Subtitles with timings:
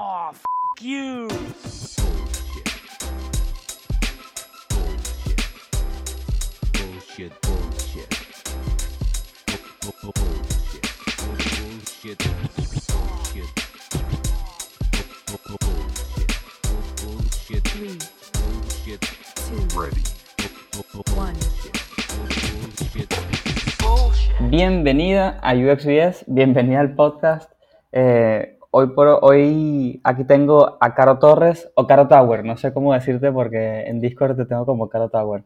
[0.00, 0.44] Oh, f
[0.80, 1.28] you.
[6.72, 8.08] Bullshit, bullshit.
[9.82, 10.86] Bu- bu- Bullshit.
[11.58, 12.18] Bullshit.
[12.88, 13.50] Bullshit.
[15.26, 16.30] Bu- bu- Bullshit.
[16.62, 17.64] Bu- Bullshit.
[17.64, 17.98] Three,
[18.38, 19.00] Bullshit.
[19.34, 20.02] two, Ready.
[20.72, 21.34] Bu- bu- one.
[23.80, 24.50] Bullshit.
[24.50, 27.50] Bienvenida a UXBS, bienvenida al podcast.
[27.92, 32.94] Eh, hoy por hoy aquí tengo a Caro Torres o Caro Tower, no sé cómo
[32.94, 35.44] decirte porque en Discord te tengo como Caro Tower.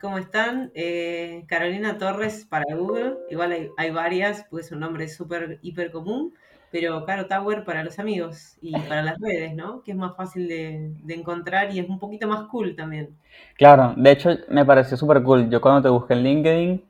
[0.00, 0.70] ¿Cómo están?
[0.74, 3.18] Eh, Carolina Torres para Google.
[3.28, 6.32] Igual hay, hay varias, pues es un nombre súper, hiper común.
[6.72, 9.82] Pero Caro Tower para los amigos y para las redes, ¿no?
[9.82, 13.10] Que es más fácil de, de encontrar y es un poquito más cool también.
[13.56, 15.50] Claro, de hecho me pareció súper cool.
[15.50, 16.84] Yo cuando te busqué en LinkedIn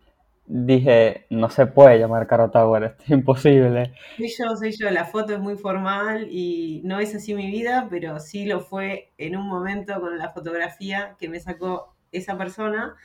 [0.51, 3.95] dije, no se puede llamar Caro Tower, esto es imposible.
[4.17, 4.91] Soy yo, soy yo.
[4.91, 9.13] La foto es muy formal y no es así mi vida, pero sí lo fue
[9.17, 12.97] en un momento con la fotografía que me sacó esa persona.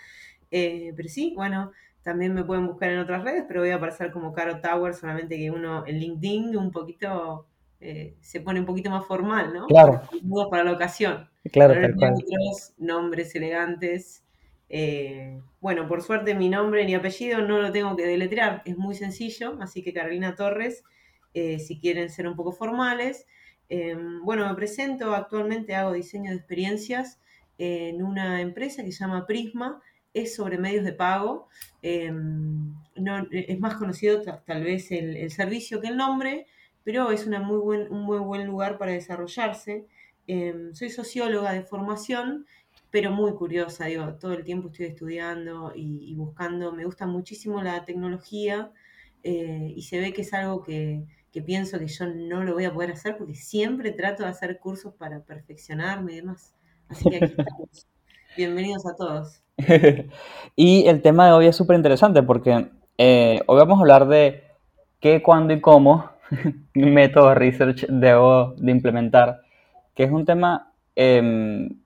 [0.50, 1.72] Eh, pero sí, bueno,
[2.02, 5.38] también me pueden buscar en otras redes, pero voy a aparecer como Caro Tower, solamente
[5.38, 7.48] que uno en LinkedIn un poquito
[7.80, 9.68] eh, se pone un poquito más formal, ¿no?
[9.68, 10.02] Claro.
[10.50, 11.30] Para la ocasión.
[11.52, 12.16] Claro, tal cual.
[12.78, 14.25] nombres elegantes.
[14.70, 18.96] Eh, bueno, por suerte mi nombre ni apellido no lo tengo que deletrear, es muy
[18.96, 20.84] sencillo, así que Carolina Torres,
[21.34, 23.26] eh, si quieren ser un poco formales.
[23.70, 27.20] Eh, bueno, me presento, actualmente hago diseño de experiencias
[27.58, 29.82] en una empresa que se llama Prisma,
[30.14, 31.50] es sobre medios de pago,
[31.82, 36.48] eh, no, es más conocido ta- tal vez el, el servicio que el nombre,
[36.84, 39.88] pero es una muy buen, un muy buen lugar para desarrollarse.
[40.28, 42.46] Eh, soy socióloga de formación,
[42.96, 47.62] pero muy curiosa, digo, todo el tiempo estoy estudiando y, y buscando, me gusta muchísimo
[47.62, 48.72] la tecnología
[49.22, 52.64] eh, y se ve que es algo que, que pienso que yo no lo voy
[52.64, 56.56] a poder hacer porque siempre trato de hacer cursos para perfeccionarme y demás.
[56.88, 57.86] Así que aquí estamos.
[58.38, 59.42] Bienvenidos a todos.
[60.56, 64.42] y el tema de hoy es súper interesante porque eh, hoy vamos a hablar de
[65.02, 66.12] qué, cuándo y cómo
[66.74, 69.42] método de research debo de implementar,
[69.94, 71.78] que es un tema em,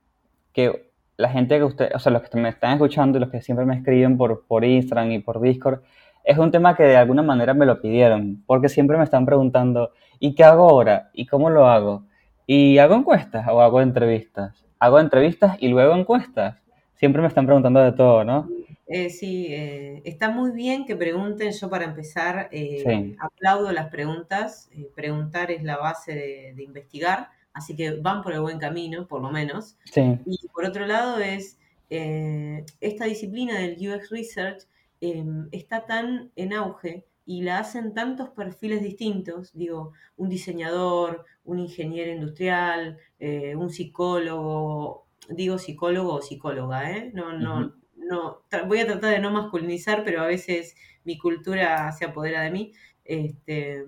[0.54, 0.89] que
[1.20, 3.66] la gente que usted, o sea, los que me están escuchando y los que siempre
[3.66, 5.82] me escriben por, por Instagram y por Discord,
[6.24, 9.92] es un tema que de alguna manera me lo pidieron, porque siempre me están preguntando,
[10.18, 11.10] ¿y qué hago ahora?
[11.14, 12.06] ¿Y cómo lo hago?
[12.48, 14.66] ¿Y hago encuestas o hago entrevistas?
[14.80, 16.56] Hago entrevistas y luego encuestas.
[16.96, 18.48] Siempre me están preguntando de todo, ¿no?
[18.88, 21.52] Eh, sí, eh, está muy bien que pregunten.
[21.52, 23.16] Yo para empezar eh, Sí.
[23.20, 24.70] aplaudo las preguntas.
[24.74, 29.08] Eh, preguntar es la base de, de investigar, así que van por el buen camino,
[29.08, 29.78] por lo menos.
[29.86, 31.58] Sí, Y por otro lado es
[31.90, 34.64] eh, esta disciplina del UX Research
[35.02, 41.60] eh, está tan en auge y la hacen tantos perfiles distintos, digo, un diseñador, un
[41.60, 47.12] ingeniero industrial, eh, un psicólogo, digo psicólogo o psicóloga, ¿eh?
[47.14, 52.06] No, no, no, voy a tratar de no masculinizar, pero a veces mi cultura se
[52.06, 52.74] apodera de mí.
[53.06, 53.86] Este,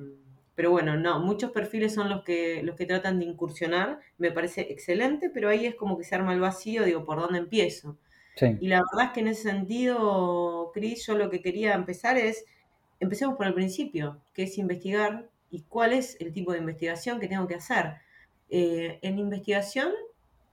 [0.62, 4.62] pero bueno, no, muchos perfiles son los que, los que tratan de incursionar, me parece
[4.72, 7.98] excelente, pero ahí es como que se arma el vacío, digo, ¿por dónde empiezo?
[8.36, 12.18] sí, Y la verdad es que en ese sentido, Cris, yo lo que quería empezar
[12.18, 12.46] es,
[13.00, 17.28] empecemos por el principio, que es investigar y cuál es el tipo de investigación que
[17.30, 17.96] tengo que hacer.
[18.50, 19.94] Eh, en investigación,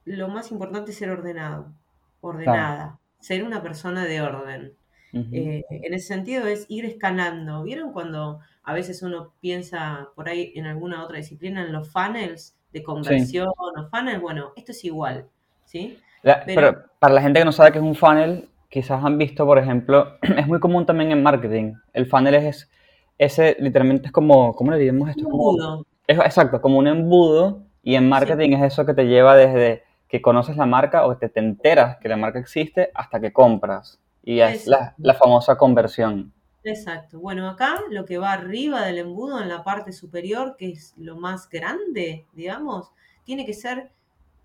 [0.05, 1.75] lo más importante es ser ordenado,
[2.21, 4.79] ordenada, ser una persona de orden.
[5.13, 7.63] ujú, Eh, en ese sentido es ir escalando.
[7.65, 12.55] ¿Vieron cuando a veces uno piensa por ahí en alguna otra disciplina en los funnels
[12.73, 14.21] de conversión o funnels?
[14.21, 15.27] Bueno, esto es igual,
[15.65, 15.99] ¿sí?
[16.23, 19.17] La- Pero- pero para la gente que no sabe qué es un funnel, quizás han
[19.17, 21.75] visto, por ejemplo, es muy común también en marketing.
[21.93, 22.69] El funnel es
[23.17, 25.23] ese, literalmente es como, ¿cómo le diríamos esto?
[25.23, 25.87] Es Un embudo.
[26.07, 30.21] es- exacto, como un embudo y en marketing es eso que te lleva desde que
[30.21, 33.99] conoces la marca o que te enteras que la marca existe hasta que compras.
[34.25, 36.33] Y es la, la famosa conversión.
[36.65, 37.21] Exacto.
[37.21, 41.17] Bueno, acá lo que va arriba del embudo, en la parte superior, que es lo
[41.17, 42.91] más grande, digamos,
[43.25, 43.93] tiene que ser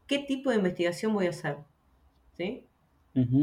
[0.07, 1.57] qué tipo de investigación voy a hacer.
[2.33, 2.67] ¿Sí?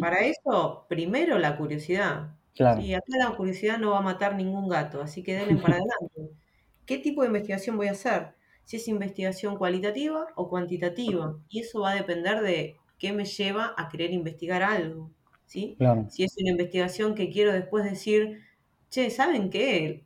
[0.00, 2.37] Para eso, primero la curiosidad.
[2.55, 5.77] Claro, Sí, acá la curiosidad no va a matar ningún gato, así que denle para
[5.77, 6.37] adelante.
[6.87, 8.35] ¿Qué tipo de investigación voy a hacer?
[8.65, 11.39] Si es investigación cualitativa o cuantitativa.
[11.49, 15.11] Y eso va a depender de qué me lleva a querer investigar algo.
[15.47, 15.77] ¿sí?
[15.79, 16.06] claro.
[16.09, 18.41] Si es una investigación que quiero después decir,
[18.91, 20.05] che, ¿saben qué?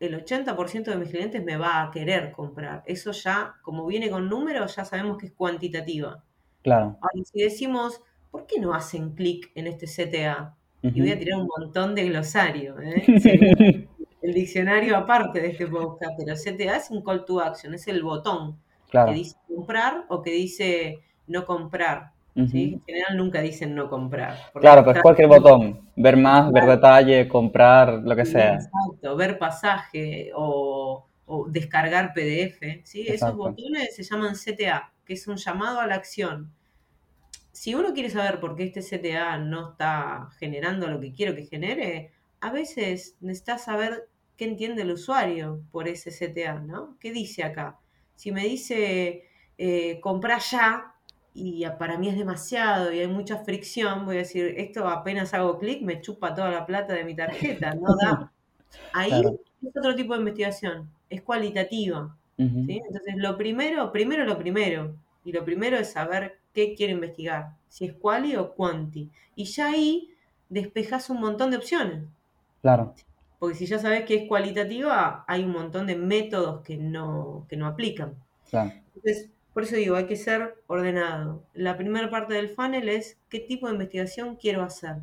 [0.00, 2.82] El 80% de mis clientes me va a querer comprar.
[2.86, 6.22] Eso ya, como viene con números, ya sabemos que es cuantitativa.
[6.62, 6.98] Claro.
[7.00, 10.56] Ahora, si decimos, ¿por qué no hacen clic en este CTA?
[10.82, 13.06] Y voy a tirar un montón de glosario, ¿eh?
[14.20, 18.02] El diccionario aparte de este podcast, pero CTA es un call to action, es el
[18.02, 18.58] botón.
[18.88, 19.10] Claro.
[19.10, 22.13] que dice comprar o que dice no comprar.
[22.36, 24.36] En general nunca dicen no comprar.
[24.54, 25.88] Claro, pues cualquier botón.
[25.94, 28.54] Ver más, ver detalle, comprar, lo que sea.
[28.54, 33.06] Exacto, ver pasaje o, o descargar PDF, ¿sí?
[33.06, 36.50] Esos botones se llaman CTA, que es un llamado a la acción.
[37.52, 41.46] Si uno quiere saber por qué este CTA no está generando lo que quiero que
[41.46, 42.10] genere,
[42.40, 46.96] a veces necesitas saber qué entiende el usuario por ese CTA, ¿no?
[46.98, 47.78] ¿Qué dice acá?
[48.16, 50.93] Si me dice eh, comprar ya
[51.34, 55.58] y para mí es demasiado y hay mucha fricción, voy a decir, esto apenas hago
[55.58, 58.32] clic, me chupa toda la plata de mi tarjeta, no da.
[58.92, 59.40] Ahí Claro.
[59.62, 62.16] es otro tipo de investigación, es cualitativa.
[62.66, 67.86] Entonces, lo primero, primero lo primero, y lo primero es saber qué quiero investigar, si
[67.86, 69.10] es quali o quanti.
[69.36, 70.10] Y ya ahí
[70.48, 72.04] despejas un montón de opciones,
[72.62, 72.94] Claro.
[73.38, 77.56] porque si ya sabes que es cualitativa, hay un montón de métodos que no, que
[77.56, 78.16] no aplican.
[78.48, 78.72] Claro.
[78.94, 81.46] Entonces, por eso digo, hay que ser ordenado.
[81.54, 84.96] La primera parte del funnel es qué tipo de investigación quiero hacer.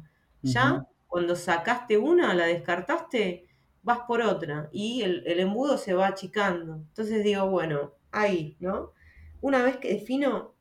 [0.44, 3.48] Ya cuando sacaste una, la descartaste,
[3.83, 6.75] vas por otra y el, el embudo se va achicando.
[6.75, 8.92] Entonces digo, bueno, ahí, ¿no?
[9.39, 10.53] Una vez que defino,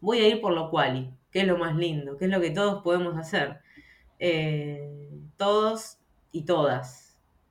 [0.00, 2.50] voy a ir por lo quali, que es lo más lindo, que es lo que
[2.50, 3.60] todos podemos hacer.
[4.18, 5.98] Eh, todos
[6.32, 7.05] y todas.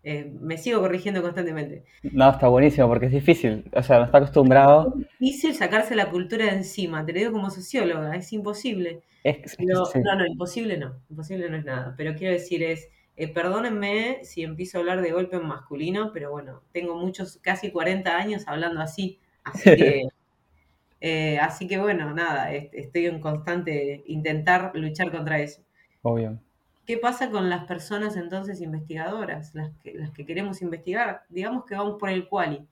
[0.05, 1.85] Eh, me sigo corrigiendo constantemente.
[2.03, 3.69] No, está buenísimo porque es difícil.
[3.73, 4.93] O sea, no está acostumbrado.
[4.97, 9.01] Es difícil sacarse la cultura de encima, te lo digo como socióloga, es imposible.
[9.23, 9.99] Es, Pero, sí.
[10.03, 11.93] no, no, imposible no, imposible no es nada.
[11.97, 16.31] Pero quiero decir es, eh, perdónenme si empiezo a hablar de golpe en masculino, pero
[16.31, 20.03] bueno, tengo muchos, casi 40 años hablando así, así que,
[21.01, 25.61] eh, así que bueno, nada, est- estoy en constante intentar luchar contra eso.
[26.03, 26.39] Obvio.
[26.85, 31.23] ¿Qué pasa con las personas entonces investigadoras, las que, las que queremos investigar?
[31.29, 32.65] Digamos que vamos por el quali.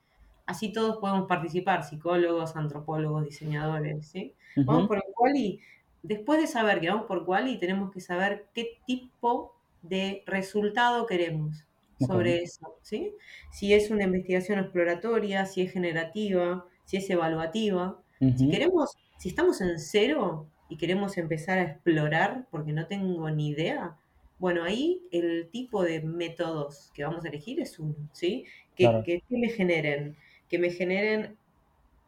[0.46, 4.36] Así todos podemos participar, psicólogos, antropólogos, diseñadores, ¿sí?
[4.56, 5.62] Vamos por el quali.
[6.04, 11.66] Después de saber que vamos por quali, tenemos que saber qué tipo de resultado queremos
[12.00, 13.14] sobre eso, ¿sí?
[13.52, 18.00] Si es una investigación exploratoria, si es generativa, si es evaluativa.
[18.38, 23.50] Si queremos, si estamos en cero y queremos empezar a explorar porque no tengo ni
[23.50, 23.98] idea,
[24.44, 28.44] bueno, ahí el tipo de métodos que vamos a elegir es uno, ¿sí?
[28.76, 29.04] Que, Claro.
[29.06, 30.18] que, que me generen,
[30.50, 31.38] que me generen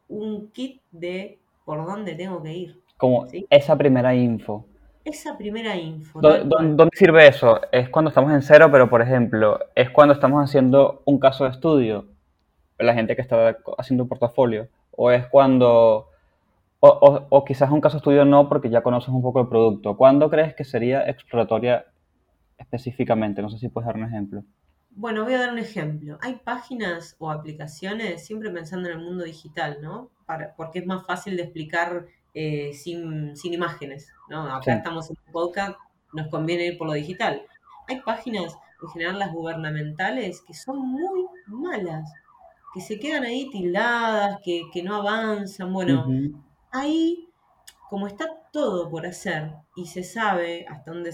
[0.08, 3.46] un kit de por dónde tengo que ir, Como ¿sí?
[3.48, 4.66] esa primera info.
[5.04, 6.44] Esa primera info, ¿Dó-.
[6.44, 7.58] ¿Dónde sirve eso?
[7.72, 11.50] Es cuando estamos en cero, pero por ejemplo, es cuando estamos haciendo un caso de
[11.50, 12.04] estudio,
[12.78, 16.10] la gente que está haciendo un portafolio, o es cuando,
[16.80, 19.48] o, o- o quizás un caso de estudio no, porque ya conoces un poco el
[19.48, 19.96] producto.
[19.96, 21.86] ¿Cuándo crees que sería exploratoria
[22.58, 23.42] específicamente?
[23.42, 24.44] No sé si puedes dar un ejemplo.
[24.90, 26.18] Bueno, voy a dar un ejemplo.
[26.22, 30.10] Hay páginas o aplicaciones, siempre pensando en el mundo digital, ¿no?
[30.24, 34.42] Para, porque es más fácil de explicar eh, sin, sin imágenes, ¿no?
[34.46, 34.70] Acá Sí.
[34.70, 35.76] estamos en podcast,
[36.14, 37.42] nos conviene ir por lo digital.
[37.88, 42.10] Hay páginas, en general las gubernamentales, que son muy malas,
[42.74, 45.72] que se quedan ahí tildadas, que, que no avanzan.
[45.72, 46.06] Bueno,
[46.72, 47.25] ahí,
[47.88, 51.12] como está todo por hacer y se sabe hasta dónde,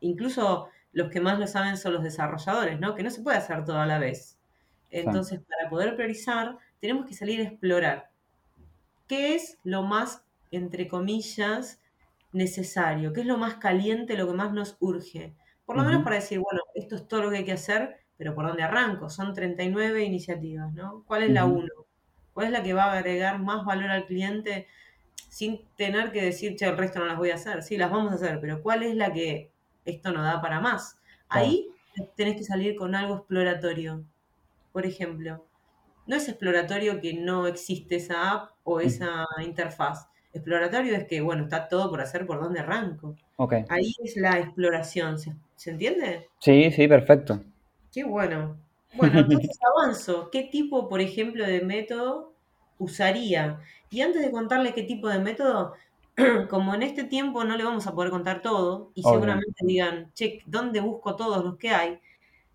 [0.00, 2.94] incluso los que más lo saben son los desarrolladores, ¿no?
[2.94, 4.38] Que no se puede hacer todo a la vez.
[4.90, 8.10] Entonces, para poder priorizar, tenemos que salir a explorar
[9.06, 11.80] qué es lo más, entre comillas,
[12.32, 15.36] necesario, qué es lo más caliente, lo que más nos urge.
[15.64, 18.34] Por lo menos para decir, bueno, esto es todo lo que hay que hacer, pero
[18.34, 19.08] ¿por dónde arranco?
[19.10, 21.04] Son 39 iniciativas, ¿no?
[21.06, 21.46] ¿Cuál es la Ujú.
[21.46, 21.86] 1?
[22.32, 24.68] ¿Cuál es la que va a agregar más valor al cliente
[25.30, 27.62] sin tener que decir, che, el resto no las voy a hacer?
[27.62, 29.52] Sí, las vamos a hacer, pero ¿cuál es la que
[29.86, 30.98] esto no da para más?
[31.28, 31.68] Ahí
[32.16, 34.04] tenés que salir con algo exploratorio.
[34.72, 35.46] Por ejemplo,
[36.06, 38.80] no es exploratorio que no existe esa app o Ujú.
[38.80, 40.08] esa interfaz.
[40.32, 43.16] Exploratorio es que, bueno, está todo por hacer, ¿por dónde arranco?
[43.36, 43.54] Ok.
[43.68, 46.28] Ahí es la exploración, ¿se, se entiende?
[46.40, 47.40] Sí, sí, perfecto.
[47.92, 48.58] Qué bueno.
[48.92, 50.30] Bueno, entonces avanzo.
[50.30, 52.29] ¿Qué tipo, por ejemplo, de método
[52.80, 53.60] usaría?
[53.90, 55.74] Y antes de contarle qué tipo de método,
[56.50, 59.20] como en este tiempo no le vamos a poder contar todo, y Obvio.
[59.20, 62.00] seguramente digan, che, ¿dónde busco todos los que hay?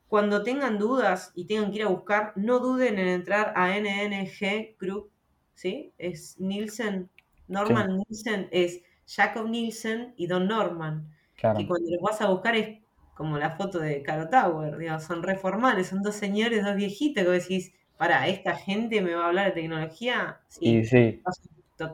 [0.07, 4.77] Cuando tengan dudas y tengan que ir a buscar, no duden en entrar a NNG
[4.79, 5.11] Group,
[5.55, 5.93] ¿sí?
[5.97, 7.09] Es Nielsen,
[7.47, 11.59] Norman Nielsen es Jacob Nielsen y Don Norman Claro.
[11.59, 12.79] que cuando los vas a buscar es
[13.13, 17.29] como la foto de Caro Tower, digamos, son reformales, son dos señores, dos viejitos, que
[17.31, 20.41] decís, para, ¿esta gente me va a hablar de tecnología?
[20.47, 21.21] Sí, sí,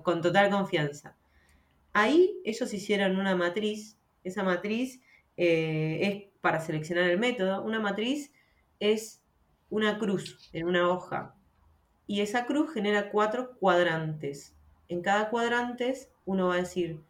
[0.04, 1.16] con total confianza.
[1.94, 5.02] Ahí ellos hicieron una matriz, esa matriz
[5.38, 8.32] eh, es para seleccionar el método, una matriz
[8.80, 9.22] es
[9.70, 11.36] una cruz en una hoja.
[12.08, 14.54] y esa cruz genera cuatro cuadrantes.
[14.90, 15.94] En cada cuadrante
[16.26, 17.02] uno va a decir,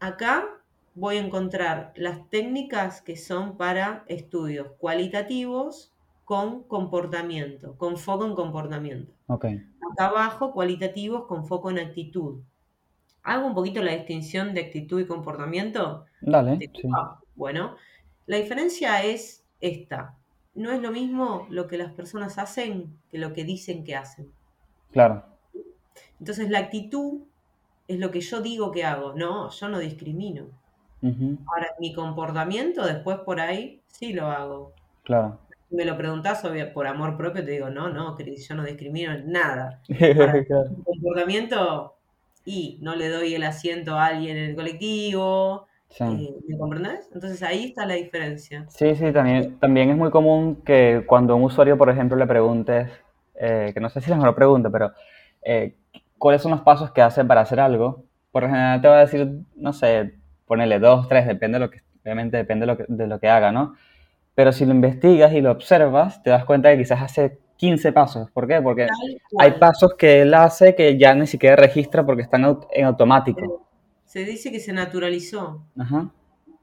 [0.00, 0.48] acá
[0.94, 5.92] voy a encontrar las técnicas que son para estudios cualitativos
[6.26, 9.12] con comportamiento, con foco en comportamiento.
[9.28, 12.40] Acá abajo, cualitativos con foco en actitud.
[13.22, 16.04] Hago un poquito la distinción de actitud y comportamiento.
[16.20, 16.88] Dale, sí.
[17.36, 17.76] bueno,
[18.26, 20.16] la diferencia es esta.
[20.52, 24.28] No es lo mismo lo que las personas hacen que lo que dicen que hacen.
[24.90, 25.24] Claro.
[26.18, 27.20] Entonces la actitud
[27.86, 29.12] es lo que yo digo que hago.
[29.12, 30.46] No, yo no discrimino.
[31.02, 34.72] Ahora, mi comportamiento después por ahí sí lo hago.
[35.04, 35.38] Claro.
[35.76, 39.12] Me lo preguntás obvio, por amor propio, te digo, no, no, Cris, yo no discrimino
[39.12, 39.82] en nada.
[39.88, 40.70] Claro.
[40.70, 41.96] mi comportamiento
[42.46, 45.66] y no le doy el asiento a alguien en el colectivo.
[45.90, 46.04] Sí.
[46.04, 47.10] eh, ¿Me comprendés?
[47.12, 48.64] Entonces ahí está la diferencia.
[48.68, 52.26] Sí, sí, también, también es muy común que cuando a un usuario, por ejemplo, le
[52.26, 52.88] preguntes,
[53.34, 54.92] eh, que no sé si es mejor pregunta, pero
[55.42, 55.74] eh,
[56.16, 58.04] ¿cuáles son los pasos que hace para hacer algo?
[58.32, 60.14] Por lo general te va a decir, no sé,
[60.46, 63.28] ponele dos, tres, depende de lo que, obviamente depende de lo que, de lo que
[63.28, 63.74] haga, ¿no?
[64.36, 68.30] Pero si lo investigas y lo observas, te das cuenta que quizás hace 15 pasos.
[68.30, 68.60] ¿Por qué?
[68.60, 68.86] Porque
[69.38, 73.66] hay pasos que él hace que ya ni siquiera registra porque están en automático.
[74.04, 75.62] Se dice que se naturalizó.
[75.78, 76.10] Ajá.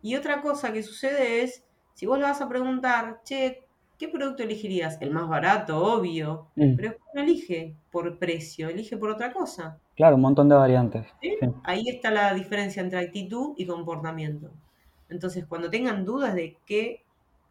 [0.03, 1.65] Y otra cosa que sucede es,
[1.95, 3.63] si vos le vas a preguntar, che,
[3.97, 5.01] ¿qué producto elegirías?
[5.01, 6.47] El más barato, obvio.
[6.55, 9.79] Mm, Pero no elige por precio, elige por otra cosa.
[9.95, 11.07] Claro, un montón de variantes.
[11.63, 14.51] Ahí está la diferencia entre actitud y comportamiento.
[15.09, 17.02] Entonces, cuando tengan dudas de qué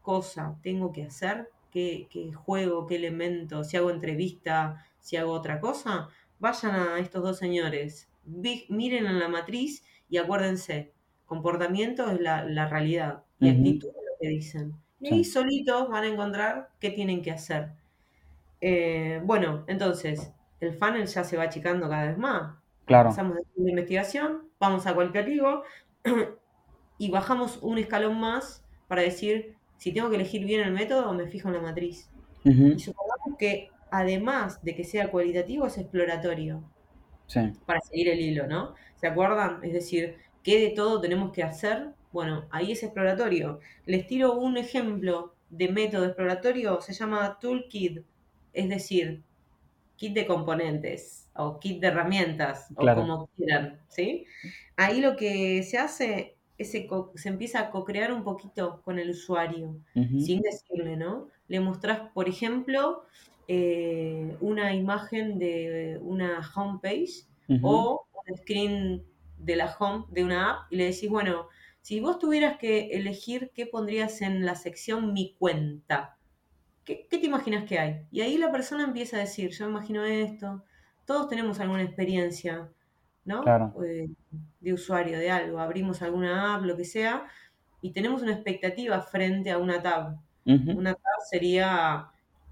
[0.02, 5.60] cosa tengo que hacer, qué, qué juego, qué elemento, si hago entrevista, si hago otra
[5.60, 10.94] cosa, vayan a estos dos señores, miren en la matriz y acuérdense,
[11.26, 13.50] comportamiento es la, la realidad y Ujú.
[13.50, 14.72] actitud es lo que dicen.
[15.00, 15.24] Y ahí Sí.
[15.24, 17.72] solitos van a encontrar qué tienen que hacer.
[18.60, 22.56] Eh, bueno, entonces, el funnel ya se va achicando cada vez más.
[22.84, 23.10] Claro.
[23.10, 25.62] Pasamos de la investigación, vamos a cualitativo
[26.98, 31.26] y bajamos un escalón más para decir si tengo que elegir bien el método me
[31.26, 32.08] fijo en la matriz.
[32.44, 36.62] Y supongamos que además de que sea cualitativo es exploratorio
[37.26, 37.40] Sí.
[37.66, 38.74] para seguir el hilo, ¿no?
[38.94, 39.58] ¿Se acuerdan?
[39.64, 41.94] Es decir, ¿qué de todo tenemos que hacer?
[42.12, 43.58] Bueno, ahí es exploratorio.
[43.86, 48.04] Les tiro un ejemplo de método exploratorio, se llama Toolkit,
[48.52, 49.24] es decir,
[49.96, 54.26] kit de componentes o kit de herramientas o como quieran, ¿sí?
[54.76, 56.88] Ahí lo que se hace se,
[57.24, 61.28] empieza a co-crear un poquito con el usuario, sin decirle, ¿no?
[61.48, 63.04] Le mostrás, por ejemplo,
[63.48, 67.26] eh, una imagen de una homepage
[67.62, 69.04] o un screen
[69.38, 71.48] de la home de una app y le decís, bueno,
[71.80, 76.16] si vos tuvieras que elegir qué pondrías en la sección mi cuenta,
[76.84, 78.06] ¿qué, qué te imaginas que hay?
[78.12, 80.64] Y ahí la persona empieza a decir, yo me imagino esto,
[81.04, 82.70] todos tenemos alguna experiencia,
[83.24, 83.42] ¿no?
[83.42, 83.74] Claro.
[83.84, 84.10] Eh,
[84.60, 87.26] de usuario de algo, abrimos alguna app, lo que sea,
[87.80, 90.16] y tenemos una expectativa frente a una tab.
[90.44, 92.08] Una tab sería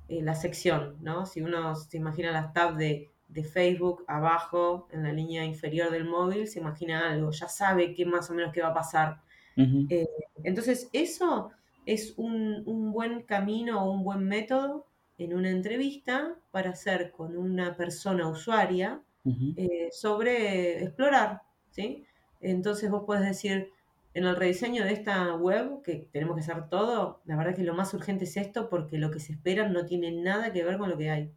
[0.09, 1.27] eh, la sección, ¿no?
[1.27, 6.05] Si uno se imagina las tabs de, de Facebook abajo, en la línea inferior del
[6.05, 9.21] móvil, se imagina algo, ya sabe qué más o menos qué va a pasar.
[9.57, 10.07] Eh,
[10.43, 11.51] entonces, eso
[11.85, 14.87] es un, un buen camino o un buen método
[15.19, 22.05] en una entrevista para hacer con una persona usuaria Eh, sobre explorar, ¿sí?
[22.41, 23.71] Entonces vos podés decir,
[24.15, 27.75] en el rediseño de esta web, que tenemos que hacer todo, la verdad que lo
[27.75, 30.91] más urgente es esto porque lo que se espera no tiene nada que ver con
[30.91, 31.33] lo que hay.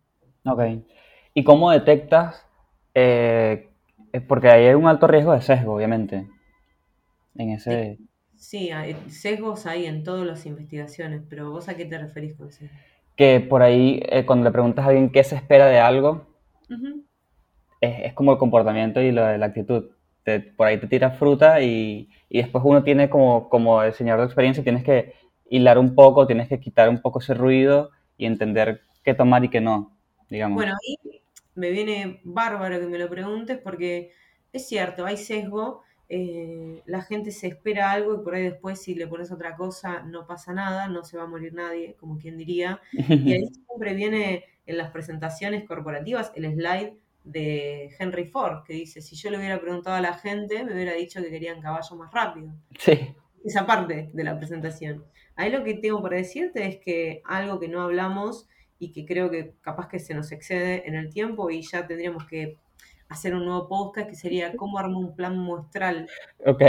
[0.46, 0.62] Ok.
[1.34, 2.46] ¿Y cómo detectas?
[2.94, 3.70] eh,
[4.12, 6.28] eh, porque ahí hay un alto riesgo de sesgo, obviamente.
[7.36, 7.98] En ese.
[8.36, 12.52] Sí, hay sesgos hay en todas las investigaciones, pero vos a qué te referís con
[12.52, 12.76] sesgo?
[13.16, 16.28] Que por ahí, eh, cuando le preguntas a alguien qué se espera de algo.
[17.88, 19.92] Es, es como el comportamiento y lo la actitud.
[20.24, 24.26] Te- por ahí te tiras fruta y, y después uno tiene como, como diseñador de
[24.28, 25.14] experiencia, tienes que
[25.50, 29.50] hilar un poco, tienes que quitar un poco ese ruido y entender qué tomar y
[29.50, 29.98] qué no,
[30.30, 30.66] digamos.
[30.66, 30.98] Bueno, ahí
[31.56, 34.12] me viene bárbaro que me lo preguntes porque
[34.52, 38.96] es cierto, hay sesgo, eh, la gente se espera algo y por ahí después si
[38.96, 42.38] le pones otra cosa no pasa nada, no se va a morir nadie, como quien
[42.38, 42.82] diría.
[43.24, 49.02] Y ahí siempre viene en las presentaciones corporativas el slide de Henry Ford, que dice,
[49.02, 52.12] si yo le hubiera preguntado a la gente, me hubiera dicho que querían caballo más
[52.14, 53.16] rápido Sí,
[53.46, 55.06] esa parte de la presentación.
[55.36, 59.30] Ahí lo que tengo para decirte es que algo que no hablamos y que creo
[59.32, 62.58] que capaz que se nos excede en el tiempo y ya tendríamos que
[63.08, 66.10] hacer un nuevo podcast que sería cómo armo un plan muestral,
[66.46, 66.62] ok.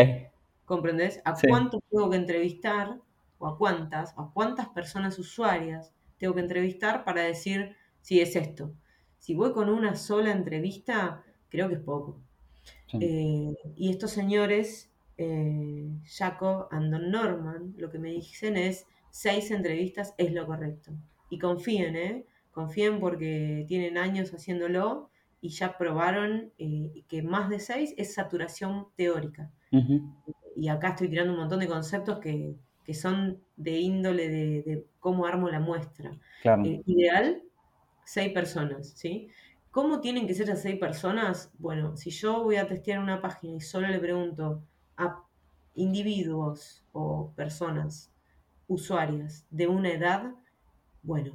[0.64, 1.20] ¿comprendés?
[1.24, 1.48] ¿A Sí.
[1.48, 2.98] cuántos tengo que entrevistar
[3.38, 8.36] o a cuántas, o a cuántas personas usuarias tengo que entrevistar para decir si es
[8.36, 8.72] esto?
[9.24, 12.20] Si voy con una sola entrevista, creo que es poco.
[12.88, 12.98] Sí.
[13.00, 19.50] Eh, y estos señores, eh, Jacob and Don Norman, lo que me dicen es, seis
[19.50, 20.92] entrevistas es lo correcto.
[21.30, 22.26] Y confíen, ¿eh?
[22.52, 25.08] Confíen porque tienen años haciéndolo
[25.40, 29.50] y ya probaron eh, que más de seis es saturación teórica.
[29.72, 30.02] Ujú,
[30.54, 34.86] Y acá estoy tirando un montón de conceptos que, que son de índole de, de
[35.00, 36.12] cómo armo la muestra.
[36.42, 36.62] Claro.
[36.66, 37.42] Eh, ideal,
[38.04, 39.28] seis personas, ¿sí?
[39.70, 41.50] ¿Cómo tienen que ser esas seis personas?
[41.58, 44.62] Bueno, si yo voy a testear una página y solo le pregunto
[44.96, 45.22] a
[45.74, 48.12] individuos o personas
[48.68, 50.32] usuarias de una edad,
[51.02, 51.32] bueno,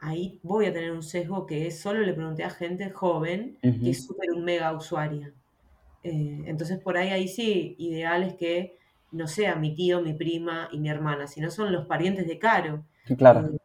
[0.00, 3.90] ahí voy a tener un sesgo que es solo le pregunté a gente joven que
[3.90, 5.32] es súper un mega usuaria.
[6.02, 8.76] Eh, entonces por ahí, ahí sí, ideal es que
[9.10, 12.84] no sea mi tío, mi prima y mi hermana, sino son los parientes de Caro.
[13.16, 13.48] Claro.
[13.48, 13.58] Eh,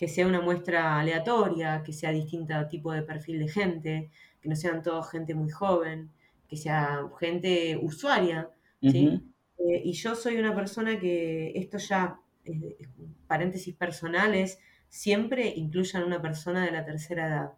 [0.00, 4.56] que sea una muestra aleatoria, que sea distinto tipo de perfil de gente, que no
[4.56, 6.10] sean todos gente muy joven,
[6.48, 8.48] que sea gente usuaria,
[8.80, 9.20] ¿sí?
[9.58, 12.78] Eh, y yo soy una persona que esto ya, eh,
[13.26, 17.52] paréntesis personales, siempre incluyan una persona de la tercera edad,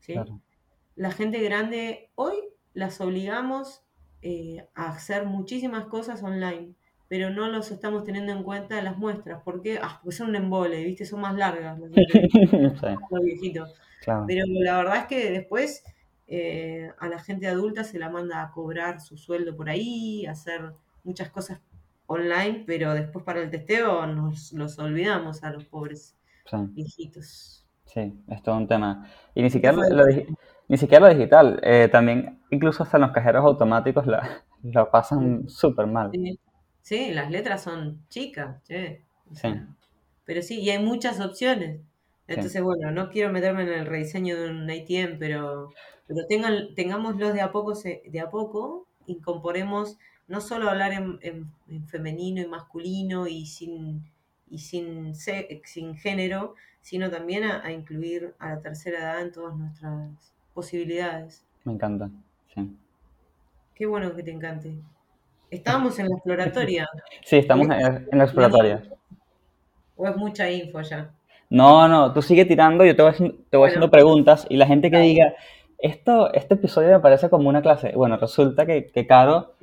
[0.00, 0.14] ¿sí?
[0.14, 0.40] Claro.
[0.96, 2.34] La gente grande, hoy
[2.72, 3.84] las obligamos
[4.20, 6.74] eh, a hacer muchísimas cosas online,
[7.14, 9.42] pero no los estamos teniendo en cuenta en las muestras.
[9.42, 9.78] ¿Por qué?
[9.82, 11.04] Ah, porque son un embole, ¿viste?
[11.06, 12.32] Son más largas entrevistas,
[12.80, 13.74] Sí, los viejitos.
[14.00, 14.24] claro.
[14.26, 15.84] Pero la verdad es que después
[16.26, 20.32] eh, a la gente adulta se la manda a cobrar su sueldo por ahí, a
[20.32, 21.60] hacer muchas cosas
[22.06, 26.16] online, pero después para el testeo nos los olvidamos a los pobres
[26.46, 27.66] Sí, viejitos.
[27.84, 29.06] sí, es todo un tema.
[29.34, 30.04] Y ni ¿Qué te siquiera lo,
[30.68, 35.48] ni siquiera lo digital, eh, también incluso hasta en los cajeros automáticos la, lo pasan
[35.48, 36.12] súper mal.
[36.12, 36.38] Sí,
[36.84, 39.04] sí, las letras son chicas, che.
[39.34, 39.48] Sí,
[40.24, 41.80] pero sí, y hay muchas opciones.
[42.28, 45.74] sí, Entonces, bueno, no quiero meterme en el rediseño de un ATM, pero,
[46.06, 51.52] pero tengan, tengámoslos de a poco, de a poco, incorporemos no solo hablar en, en-
[51.68, 54.10] en femenino y masculino y sin,
[54.48, 59.54] y sin, sin género, sino también a, a incluir a la tercera edad en todas
[59.56, 61.44] nuestras posibilidades.
[61.64, 62.10] me encanta.
[62.54, 62.60] Sí,
[63.74, 64.82] Qué bueno que te encante.
[65.54, 66.88] Estábamos en la exploratoria.
[67.24, 67.72] sí estamos en,
[68.10, 68.82] en la exploratoria.
[69.96, 71.10] ¿O es mucha info ya?
[71.48, 74.66] No, no, tú sigue tirando, yo te voy haciendo, te voy haciendo preguntas y la
[74.66, 75.34] gente que diga,
[75.78, 77.92] esto, este episodio me parece como una clase.
[77.94, 79.54] Bueno, resulta que, que Caro.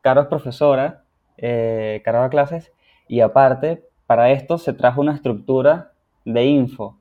[0.00, 1.04] Caro es profesora,
[1.36, 2.72] eh, Caro da clases
[3.06, 5.92] y aparte, para esto se trajo una estructura
[6.24, 6.98] de info.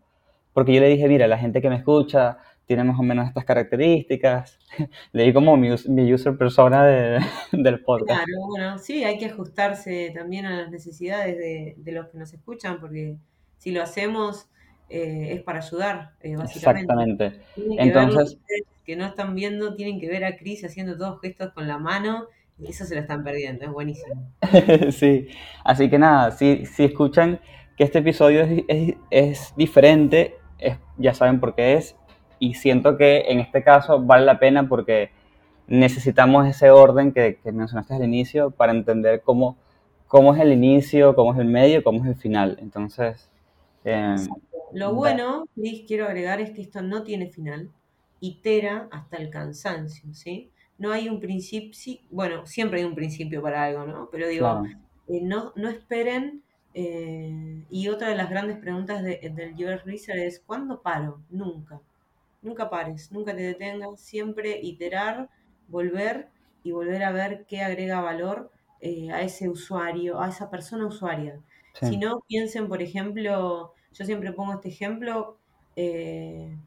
[0.54, 3.44] Porque yo le dije, mira, la gente que me escucha tiene más o menos estas
[3.46, 4.60] características.
[5.12, 7.20] Le di como mi, mi user persona de-
[7.52, 8.24] del podcast.
[8.26, 12.34] Claro, bueno, sí, hay que ajustarse también a las necesidades de, de los que nos
[12.34, 13.18] escuchan, porque
[13.58, 14.48] si lo hacemos
[14.90, 16.82] eh, es para ayudar, eh, básicamente.
[17.26, 17.42] Exactamente.
[17.56, 18.38] Tienen Entonces,
[18.86, 22.26] que no están viendo, tienen que ver a Cris haciendo todos gestos con la mano,
[22.58, 24.32] y eso se lo están perdiendo, es buenísimo.
[24.92, 25.28] sí.
[25.64, 27.40] Así que nada, si, si escuchan
[27.78, 31.96] que este episodio es, es- es diferente, es- ya saben por qué es.
[32.42, 35.12] Y siento que en este caso vale la pena porque
[35.68, 39.58] necesitamos ese orden que, que mencionaste al inicio para entender cómo,
[40.08, 42.58] cómo es el inicio, cómo es el medio, cómo es el final.
[42.62, 43.30] Entonces,
[43.86, 44.18] eh,
[44.72, 47.72] Lo bueno, Cris, quiero agregar, es que esto no tiene final,
[48.20, 50.52] itera hasta el cansancio, ¿sí?
[50.78, 54.10] No hay un principio, bueno, siempre hay un principio para algo, ¿no?
[54.12, 54.76] Pero digo, claro,
[55.08, 56.44] eh, no, no esperen.
[56.74, 61.22] eh, y otra de las grandes preguntas de- del UX Research es, ¿cuándo paro?
[61.30, 61.82] Nunca.
[62.42, 65.30] Nunca pares, nunca te detengas, siempre iterar,
[65.68, 66.32] volver
[66.64, 71.42] y volver a ver qué agrega valor eh, a ese usuario, a esa persona usuaria.
[71.74, 75.40] sí, Si no, piensen, por ejemplo, yo siempre pongo este ejemplo,
[75.76, 76.58] eh,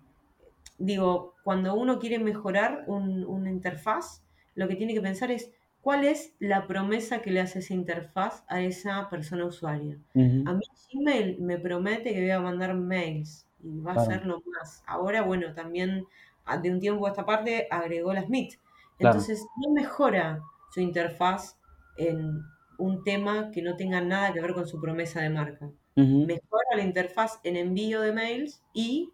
[0.78, 6.04] digo, cuando uno quiere mejorar un- una interfaz, lo que tiene que pensar es cuál
[6.04, 10.00] es la promesa que le hace esa interfaz a esa persona usuaria.
[10.44, 10.60] A mí
[10.92, 14.82] Gmail me promete que voy a mandar mails y va a ser lo más.
[14.86, 16.06] Ahora, bueno, también
[16.44, 18.54] a- de un tiempo a esta parte agregó las Meet.
[18.98, 20.40] claro, Entonces, no mejora
[20.72, 21.58] su interfaz
[21.96, 22.42] en
[22.78, 25.70] un tema que no tenga nada que ver con su promesa de marca.
[25.96, 29.10] Mejora la interfaz en envío de mails y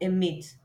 [0.00, 0.60] en Meets.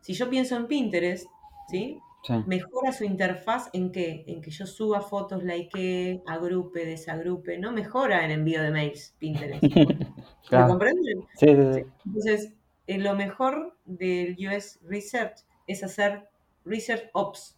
[0.00, 1.26] Si yo pienso en Pinterest,
[1.68, 1.98] ¿sí?
[2.22, 4.24] sí, Mejora su interfaz en qué?
[4.26, 7.58] En que yo suba fotos, like, agrupe, desagrupe.
[7.58, 9.70] No mejora en envío de mails, Pinterest.
[10.54, 11.28] ¿Me claro, comprenden?
[11.34, 11.46] Sí.
[11.72, 12.52] sí, Entonces,
[12.94, 16.28] eh, lo mejor del US Research es hacer
[16.64, 17.56] Research Ops.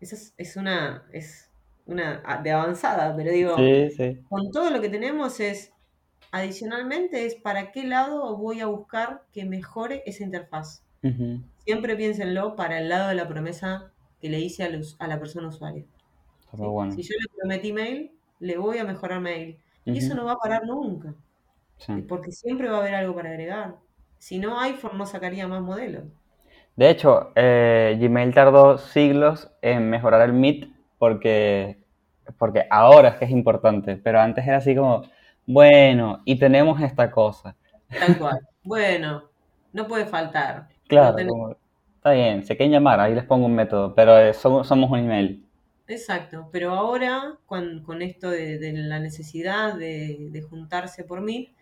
[0.00, 1.50] Esa es, es una, es
[1.86, 5.72] una a- de avanzada, pero digo, sí, sí, con todo lo que tenemos es,
[6.32, 10.82] adicionalmente, es para qué lado voy a buscar que mejore esa interfaz.
[11.64, 15.18] Siempre piénsenlo para el lado de la promesa que le hice al us- a la
[15.18, 15.84] persona usuaria.
[16.52, 19.58] Si yo le prometí mail, le voy a mejorar mail.
[19.84, 21.14] Y eso no va a parar nunca,
[21.78, 22.02] Sí.
[22.08, 23.76] porque siempre va a haber algo para agregar.
[24.20, 26.04] Si no, iPhone no sacaría más modelos.
[26.76, 31.78] De hecho, eh, Gmail tardó siglos en mejorar el Meet porque,
[32.38, 35.04] porque ahora es que es importante, pero antes era así como,
[35.46, 37.56] bueno, y tenemos esta cosa.
[37.98, 38.40] Tal cual.
[38.62, 39.30] bueno,
[39.72, 40.68] no puede faltar.
[40.88, 41.56] Claro, como,
[41.96, 44.98] está bien, se quieren llamar, ahí les pongo un método, pero eh, somos, somos un
[45.00, 45.44] email.
[45.86, 51.52] Exacto, pero ahora con, con esto de, de la necesidad de, de juntarse por mí,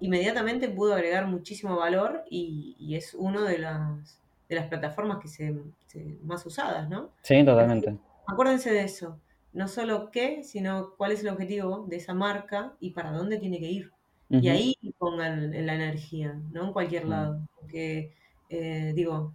[0.00, 5.28] inmediatamente pudo agregar muchísimo valor y, y es una de las, de las plataformas que
[5.28, 5.54] se,
[5.86, 7.10] se- más usadas, ¿no?
[7.22, 7.98] Sí, totalmente.
[8.26, 9.20] Acuérdense de eso,
[9.52, 13.58] no solo qué, sino cuál es el objetivo de esa marca y para dónde tiene
[13.60, 13.92] que ir.
[14.38, 14.50] Y Ujú.
[14.50, 17.10] ahí pongan la energía, no en cualquier Mm.
[17.10, 17.40] lado.
[17.54, 18.12] Porque,
[18.48, 19.34] eh, digo,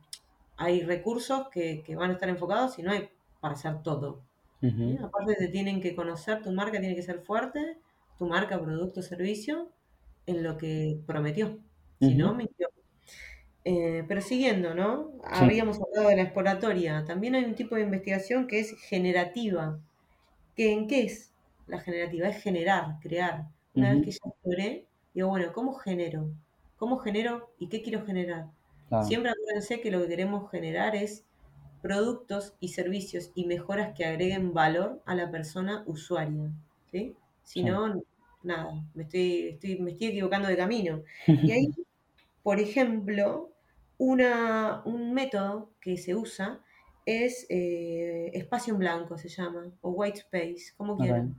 [0.57, 4.21] hay recursos que, que van a estar enfocados y no hay para hacer todo.
[4.85, 4.97] ¿sí?
[4.97, 5.05] Ujú.
[5.05, 7.77] Aparte te tienen que conocer, tu marca tiene que ser fuerte,
[8.17, 9.69] tu marca, producto, servicio,
[10.25, 11.59] en lo que prometió.
[11.99, 12.67] Si no, mintió.
[13.63, 15.11] Eh, pero siguiendo, ¿no?
[15.33, 15.45] Sí.
[15.45, 17.05] Habíamos hablado de la exploratoria.
[17.05, 19.79] También hay un tipo de investigación que es generativa.
[20.55, 21.33] ¿Que ¿En qué es
[21.67, 22.27] la generativa?
[22.27, 23.47] Es generar, crear.
[23.75, 26.29] Una vez que ya exploré, digo, bueno, ¿cómo genero?
[26.77, 28.47] ¿Cómo genero y qué quiero generar?
[28.89, 29.05] Claro.
[29.07, 31.25] Siempre acuérdense que lo que queremos generar es
[31.81, 36.51] productos y servicios y mejoras que agreguen valor a la persona usuaria.
[36.91, 37.15] ¿sí?
[37.43, 37.63] Si Sí.
[37.63, 38.01] no,
[38.43, 41.03] nada, me estoy, estoy- me estoy equivocando de camino.
[41.41, 41.67] Y ahí,
[42.43, 43.55] por ejemplo,
[43.97, 46.63] una, un método que se usa
[47.05, 51.35] es eh, espacio en blanco, se llama, o white space, como quieran,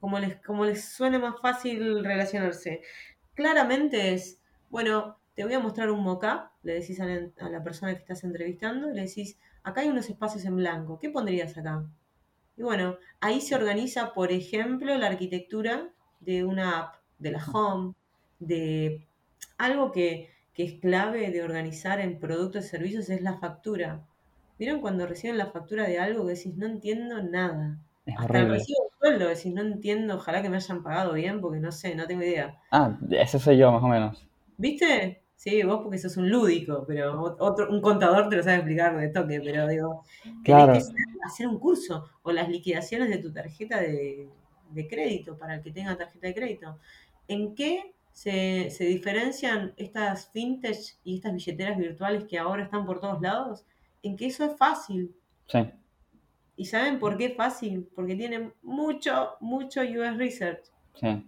[0.00, 2.82] como les, como les suene más fácil relacionarse.
[3.34, 4.40] Claramente es,
[4.70, 8.00] bueno, te voy a mostrar un mock-up, le decís a la, a la persona que
[8.00, 11.90] estás entrevistando, le decís, acá hay unos espacios en blanco, ¿qué pondrías acá?
[12.56, 17.94] Y bueno, ahí se organiza, por ejemplo, la arquitectura de una app, de la home,
[18.38, 19.06] de
[19.58, 24.06] algo que, que es clave de organizar en productos y servicios es la factura.
[24.58, 27.78] ¿Vieron cuando reciben la factura de algo que decís, no entiendo nada?
[28.06, 31.40] Es Hasta el recibo de sueldo decís, no entiendo, ojalá que me hayan pagado bien,
[31.40, 32.58] porque no sé, no tengo idea.
[32.70, 34.24] Ah, ese soy yo, más o menos.
[34.56, 35.22] ¿Viste?
[35.34, 38.96] Sí, vos porque sos un lúdico, pero ot- otro, un contador te lo sabe explicar
[38.98, 40.02] de toque, pero digo,
[40.44, 40.72] Claro.
[40.72, 40.80] que
[41.26, 44.30] hacer un curso o las liquidaciones de tu tarjeta de,
[44.70, 46.78] de crédito para el que tenga tarjeta de crédito.
[47.28, 53.00] ¿En qué se, se diferencian estas fintech y estas billeteras virtuales que ahora están por
[53.00, 53.64] todos lados?
[54.02, 55.14] En que eso es fácil.
[55.46, 55.58] Sí.
[56.56, 57.88] ¿Y saben por qué es fácil?
[57.94, 60.64] Porque tienen mucho, mucho US Research.
[60.94, 61.26] Sí.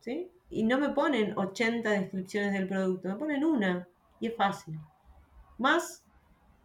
[0.00, 0.30] ¿sí?
[0.50, 3.88] Y no me ponen 80 descripciones del producto, me ponen una
[4.20, 4.78] y es fácil.
[5.58, 6.04] Más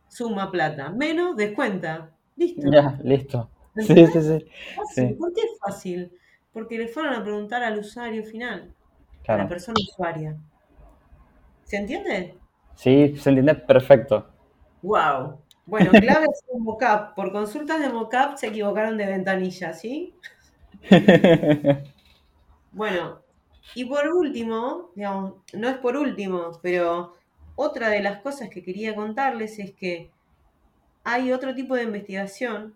[0.08, 2.12] suma plata, menos descuenta.
[2.36, 2.72] Listo.
[2.72, 3.50] Ya, listo.
[3.76, 4.46] Sí, sí, sí.
[4.76, 5.16] Fácil.
[5.18, 6.12] ¿Por qué es fácil?
[6.52, 8.72] Porque le fueron a preguntar al usuario final,
[9.28, 10.38] a la persona usuaria.
[11.64, 12.36] ¿Se entiende?
[12.76, 14.28] Sí, se entiende perfecto.
[14.84, 15.40] ¡Wow!
[15.66, 17.16] Bueno, clave es un mockup.
[17.16, 20.14] Por consultas de mockup se equivocaron de ventanilla, ¿sí?
[22.74, 23.20] Bueno,
[23.76, 27.14] y por último, digamos, no es por último, pero
[27.56, 30.10] otra de las cosas que quería contarles es que
[31.04, 32.74] hay otro tipo de investigación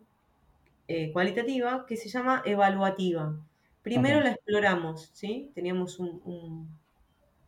[0.87, 3.35] eh, cualitativa que se llama evaluativa.
[3.81, 5.51] Primero la exploramos, ¿sí?
[5.55, 6.79] Teníamos un, un-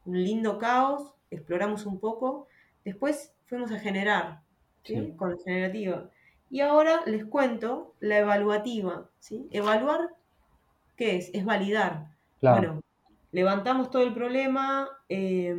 [0.05, 2.47] un lindo caos, exploramos un poco,
[2.85, 4.41] después fuimos a generar,
[4.83, 4.95] ¿sí?
[4.95, 5.13] Sí.
[5.17, 6.09] Con la generativa.
[6.49, 9.47] Y ahora les cuento la evaluativa, ¿sí?
[9.51, 10.15] Evaluar,
[10.95, 11.29] ¿qué es?
[11.33, 12.15] Es validar.
[12.39, 12.59] Claro.
[12.61, 12.81] Bueno,
[13.31, 15.55] levantamos todo el problema, eh,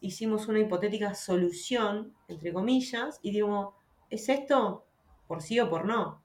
[0.00, 3.74] hicimos una hipotética solución, entre comillas, y digo,
[4.10, 4.86] ¿es esto
[5.26, 6.22] por sí o por no?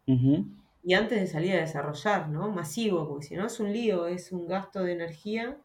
[0.84, 2.52] Y antes de salir a desarrollar, ¿no?
[2.52, 5.62] Masivo, porque si no es un lío, es un gasto de energía.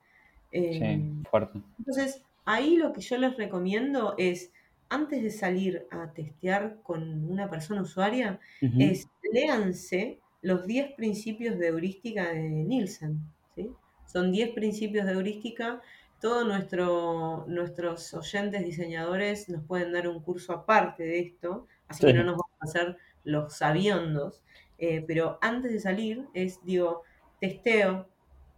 [0.53, 1.63] eh, Sí, fuerte.
[1.79, 4.53] entonces, ahí lo que yo les recomiendo es,
[4.89, 8.41] antes de salir a testear con una persona usuaria,
[8.77, 13.21] es léanse los 10 principios de heurística de Nielsen.
[13.55, 13.77] ¿sí?
[14.05, 15.83] Son 10 principios de heurística.
[16.21, 22.15] Todos nuestro, nuestros oyentes diseñadores nos pueden dar un curso aparte de esto, así que
[22.15, 24.43] no nos vamos a hacer los sabiondos.
[24.79, 27.03] Eh, pero antes de salir es, digo,
[27.41, 28.09] testeo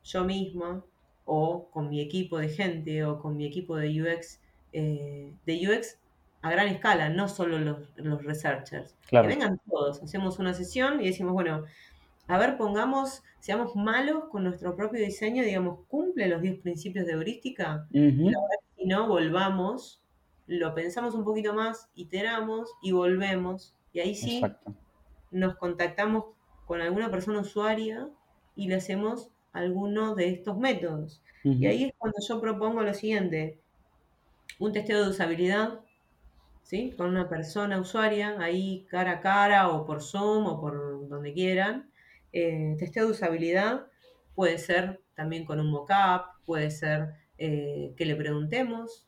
[0.04, 0.84] yo misma
[1.24, 4.40] o con mi equipo de gente o con mi equipo de UX,
[4.72, 5.98] eh, de UX
[6.42, 8.94] a gran escala, no solo los, los researchers.
[9.08, 11.64] Que vengan todos, hacemos una sesión y decimos, bueno,
[12.28, 17.12] a ver, pongamos, seamos malos con nuestro propio diseño, digamos, cumple los 10 principios de
[17.12, 17.86] heurística.
[17.90, 20.00] La verdad que si no, volvamos,
[20.46, 23.74] lo pensamos un poquito más, iteramos y volvemos.
[23.92, 24.74] Y ahí sí Exacto.
[25.30, 26.24] Nos contactamos
[26.66, 28.08] con alguna persona usuaria
[28.54, 31.22] y le hacemos alguno de estos métodos.
[31.58, 33.60] Y ahí es cuando yo propongo lo siguiente,
[34.58, 35.80] un testeo de usabilidad,
[36.62, 36.92] ¿sí?
[36.96, 41.90] Con una persona usuaria, ahí cara a cara o por Zoom o por donde quieran.
[42.32, 43.86] Eh, testeo de usabilidad
[44.34, 49.06] puede ser también con un mockup, puede ser eh, que le preguntemos,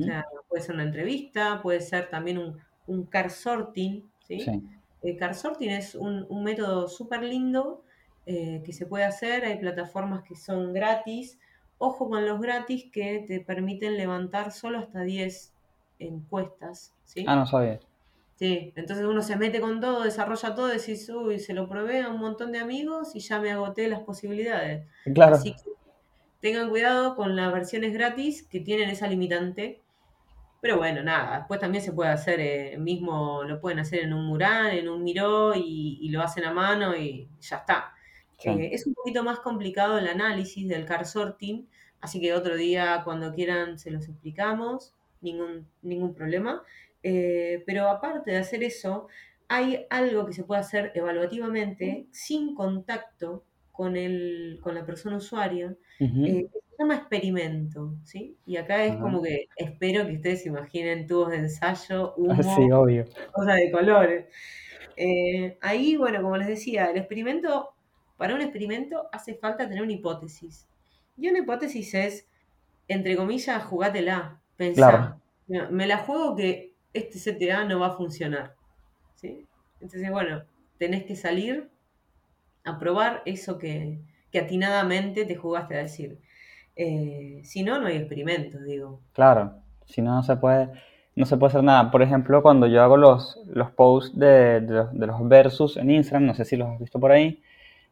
[0.00, 4.40] o sea, puede ser una entrevista, puede ser también un, un car sorting, ¿sí?
[4.40, 4.62] Sí.
[5.02, 7.82] El car sorting es un, un método súper lindo
[8.28, 11.38] eh, que se puede hacer, hay plataformas que son gratis.
[11.78, 15.52] Ojo con los gratis que te permiten levantar solo hasta 10
[16.00, 17.24] encuestas, ¿sí?
[17.28, 17.78] Ah, no sabía.
[18.34, 22.10] Sí, entonces uno se mete con todo, desarrolla todo, decís, uy, se lo probé a
[22.10, 24.86] un montón de amigos y ya me agoté las posibilidades.
[25.14, 25.36] Claro.
[25.36, 25.70] Así que
[26.40, 29.80] tengan cuidado con las versiones gratis que tienen esa limitante.
[30.60, 34.26] Pero bueno, nada, después también se puede hacer, eh, mismo lo pueden hacer en un
[34.26, 37.92] mural, en un miró y, y lo hacen a mano y ya está.
[38.38, 38.50] Sí.
[38.50, 41.68] Eh, es un poquito más complicado el análisis del car sorting,
[42.00, 46.62] así que otro día cuando quieran se los explicamos, ningún, ningún problema.
[47.02, 49.08] Eh, pero aparte de hacer eso,
[49.48, 55.76] hay algo que se puede hacer evaluativamente sin contacto con, el, con la persona usuaria,
[56.00, 58.38] eh, llama experimento, ¿sí?
[58.46, 59.00] Y acá es Ajá.
[59.00, 63.04] como que espero que ustedes se imaginen tubos de ensayo, Ah, humo, Sí, obvio.
[63.32, 64.26] cosas de colores.
[64.96, 67.74] Eh, ahí, bueno, como les decía, el experimento,
[68.16, 70.68] para un experimento hace falta tener una hipótesis.
[71.16, 72.28] Y una hipótesis es,
[72.88, 75.20] entre comillas, jugátela, pensá.
[75.48, 75.70] Claro.
[75.70, 78.56] Me la juego que este CTA no va a funcionar.
[79.16, 79.46] ¿sí?
[79.80, 80.44] Entonces, bueno,
[80.78, 81.70] tenés que salir
[82.64, 84.00] a probar eso que,
[84.32, 86.18] que atinadamente te jugaste a decir.
[86.76, 89.00] Eh, si no, no hay experimentos, digo.
[89.12, 89.54] Claro,
[89.86, 90.68] si no, no se puede,
[91.14, 91.90] no se puede hacer nada.
[91.90, 95.90] Por ejemplo, cuando yo hago los, los posts de, de los, de los versus en
[95.90, 97.40] Instagram, no sé si los has visto por ahí,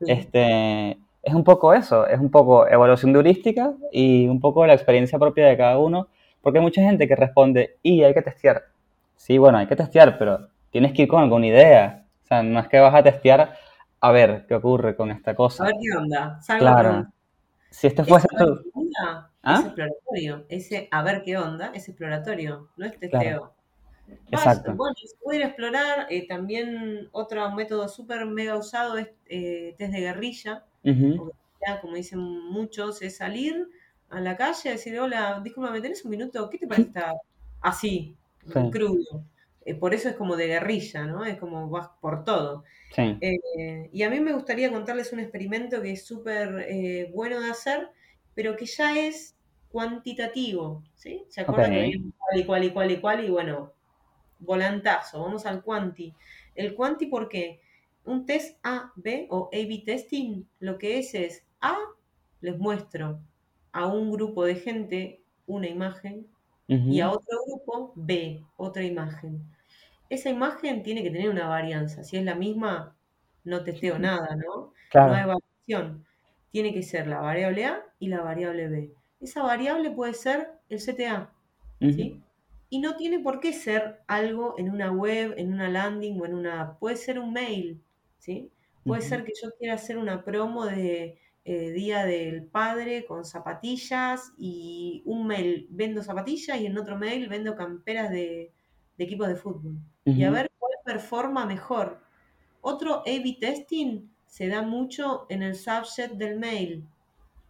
[0.00, 0.10] Sí.
[0.12, 4.74] este, es un poco eso, es un poco evaluación de heurística y un poco la
[4.74, 6.08] experiencia propia de cada uno,
[6.42, 8.64] porque hay mucha gente que responde, y hay que testear.
[9.16, 12.04] Sí, bueno, hay que testear, pero tienes que ir con alguna idea.
[12.24, 13.54] O sea, no es que vas a testear
[14.00, 15.64] a ver qué ocurre con esta A cosa.
[15.64, 16.40] ver qué onda.
[16.42, 17.06] Salgo a Claro.
[17.76, 18.28] Si Ese fuese
[18.72, 19.54] onda ¿Ah?
[19.58, 20.46] es exploratorio.
[20.48, 23.20] Ese a ver qué onda es exploratorio, no es testeo.
[23.20, 23.54] Claro.
[24.30, 24.74] Exacto.
[24.74, 26.06] bueno, se puede ir a explorar.
[26.10, 30.64] eh, también otro método súper mega usado es eh, test de guerrilla.
[31.66, 33.68] Ya, como dicen muchos, es salir
[34.10, 36.48] a la calle a decir, hola, disculpa, ¿me tenés un minuto?
[36.50, 37.14] ¿Qué te parece estar
[37.60, 38.16] así,
[38.52, 38.70] Sí.
[38.70, 39.24] crudo?
[39.64, 41.24] Eh, por eso es como de guerrilla, ¿no?
[41.24, 42.64] Es como vas por todo.
[42.90, 43.02] Sí.
[43.20, 47.50] Eh, y a mí me gustaría contarles un experimento que es súper eh, bueno de
[47.50, 47.90] hacer,
[48.34, 49.36] pero que ya es
[49.70, 51.24] cuantitativo, ¿sí?
[51.28, 51.74] ¿Se acuerdan Ok.
[51.74, 53.24] que había cual y cual y cual y cual?
[53.24, 53.72] Y bueno,
[54.38, 56.14] volantazo, vamos al cuanti.
[56.54, 57.60] El cuanti, ¿por qué?
[58.04, 61.76] Un test A, B o A-B testing, lo que es es A,
[62.40, 63.20] les muestro
[63.72, 66.28] a un grupo de gente una imagen
[66.88, 69.53] y a otro grupo B, otra imagen.
[70.14, 72.04] Esa imagen tiene que tener una varianza.
[72.04, 72.96] Si es la misma,
[73.42, 74.72] no testeo nada, ¿no?
[74.94, 76.06] No hay variación.
[76.52, 78.94] Tiene que ser la variable A y la variable B.
[79.20, 81.32] Esa variable puede ser el CTA.
[81.80, 82.22] ¿sí?
[82.70, 86.34] Y no tiene por qué ser algo en una web, en una landing o en
[86.34, 86.78] una.
[86.78, 87.82] Puede ser un mail,
[88.18, 88.52] ¿sí?
[88.84, 94.32] Puede ser que yo quiera hacer una promo de eh, Día del Padre con zapatillas
[94.38, 98.52] y un mail vendo zapatillas y en otro mail vendo camperas de,
[98.96, 99.78] de equipos de fútbol.
[100.04, 102.02] Y a ver cuál performa mejor.
[102.60, 106.86] Otro A-B testing se da mucho en el subset del mail.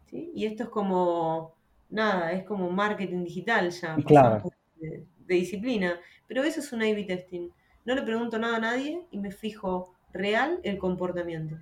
[0.06, 0.30] ¿sí?
[0.34, 1.54] Y esto es como,
[1.90, 4.42] nada, es como marketing digital ya, Claro.
[4.76, 5.98] de, de disciplina.
[6.26, 7.48] Pero eso es un A-B testing.
[7.84, 11.56] No le pregunto nada a nadie y me fijo real el comportamiento.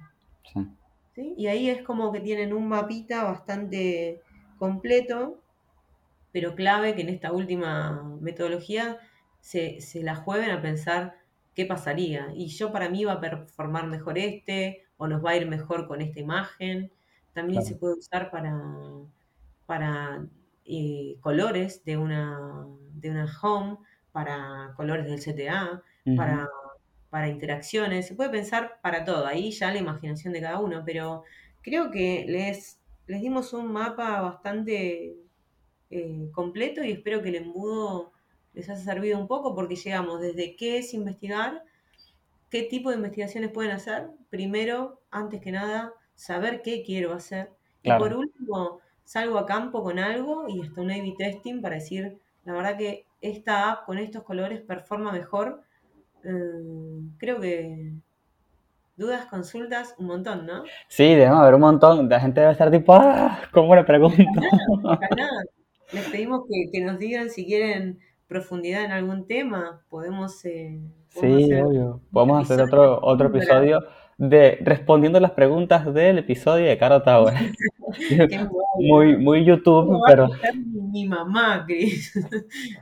[0.52, 0.66] Sí.
[1.14, 1.34] ¿sí?
[1.36, 4.20] Y ahí es como que tienen un mapita bastante
[4.58, 5.40] completo,
[6.32, 8.98] pero clave que en esta última metodología
[9.42, 11.16] se, se la jueguen a pensar
[11.54, 12.32] qué pasaría.
[12.34, 15.88] Y yo para mí va a performar mejor este, o nos va a ir mejor
[15.88, 16.92] con esta imagen.
[17.34, 17.64] También Claro.
[17.64, 18.54] se puede usar para,
[19.66, 20.26] para
[20.64, 23.78] eh, colores de una, de una home,
[24.12, 25.82] para colores del CTA,
[26.14, 26.48] para,
[27.10, 28.06] para interacciones.
[28.08, 31.24] Se puede pensar para todo, ahí ya la imaginación de cada uno, pero
[31.62, 35.16] creo que les, les dimos un mapa bastante
[35.90, 38.12] eh, completo y espero que el embudo
[38.54, 41.62] les haya servido un poco porque llegamos desde qué es investigar,
[42.50, 44.10] qué tipo de investigaciones pueden hacer.
[44.30, 47.50] Primero, antes que nada, saber qué quiero hacer.
[47.82, 52.18] Y por último, salgo a campo con algo y hasta un A-B testing para decir,
[52.44, 55.62] la verdad que esta app con estos colores performa mejor.
[56.24, 57.92] Eh, creo que
[58.96, 60.64] dudas, consultas, un montón, ¿no?
[60.88, 62.08] Sí, debemos haber un montón.
[62.08, 64.40] La gente debe estar tipo, ah, ¿cómo le pregunto?
[64.82, 65.30] Ojalá.
[65.92, 67.98] Les pedimos que, que nos digan si quieren
[68.32, 69.82] profundidad en algún tema.
[69.88, 70.80] Podemos, eh,
[71.14, 72.00] podemos Sí, hacer obvio.
[72.10, 73.80] Podemos hacer otro, otro episodio
[74.16, 77.34] de respondiendo las preguntas del episodio de Caro Tower.
[78.78, 80.28] Muy, muy YouTube, ¿Cómo va pero
[80.64, 82.18] mi mamá, Cris?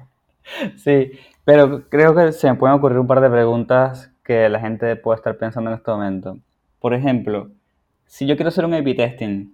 [0.77, 1.11] sí.
[1.45, 5.17] Pero creo que se me pueden ocurrir un par de preguntas que la gente puede
[5.17, 6.39] estar pensando en este momento.
[6.79, 7.51] Por ejemplo,
[8.07, 9.53] si yo quiero hacer un A-B testing,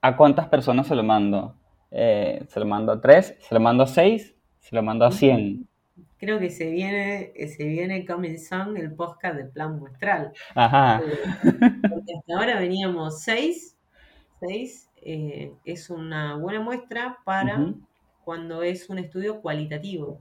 [0.00, 1.54] ¿a cuántas personas se lo mando?
[1.90, 3.36] Eh, ¿se lo mando a tres?
[3.40, 4.34] ¿Se lo mando a seis?
[4.68, 5.66] ¿Se lo mando a 100?
[6.18, 10.32] Creo que se viene, se viene Coming Song, el podcast del plan muestral.
[10.54, 11.00] Ajá.
[11.00, 11.50] Eh,
[11.88, 13.78] Porque hasta ahora veníamos seis.
[14.40, 17.72] Seis eh, es una buena muestra para
[18.24, 20.20] cuando es un estudio cualitativo.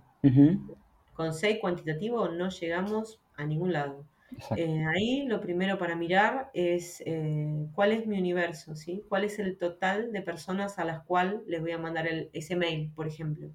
[1.13, 4.05] Con seis cuantitativo no llegamos a ningún lado.
[4.55, 9.03] Eh, ahí lo primero para mirar es eh, cuál es mi universo, ¿sí?
[9.09, 12.55] ¿Cuál es el total de personas a las cuales les voy a mandar el, ese
[12.55, 13.49] mail, por ejemplo?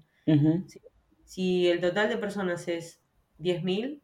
[1.25, 3.01] Si el total de personas es
[3.39, 4.01] 10.000,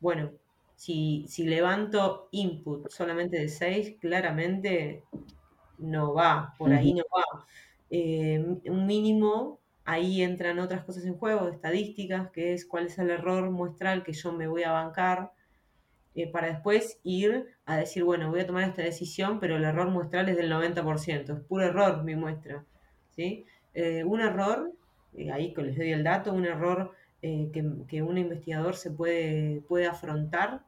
[0.00, 0.32] bueno,
[0.76, 5.04] si, si levanto input solamente de 6, claramente
[5.78, 7.46] no va, por ahí no va.
[7.90, 13.10] Eh, un mínimo, ahí entran otras cosas en juego, estadísticas, que es cuál es el
[13.10, 15.32] error muestral que yo me voy a bancar,
[16.14, 19.90] eh, para después ir a decir, bueno, voy a tomar esta decisión, pero el error
[19.90, 22.64] muestral es del 90%, es puro error mi muestra.
[23.10, 23.44] ¿sí?
[23.74, 24.72] Eh, un error,
[25.16, 28.90] eh, ahí que les doy el dato, un error eh, que, que un investigador se
[28.90, 30.62] puede, puede afrontar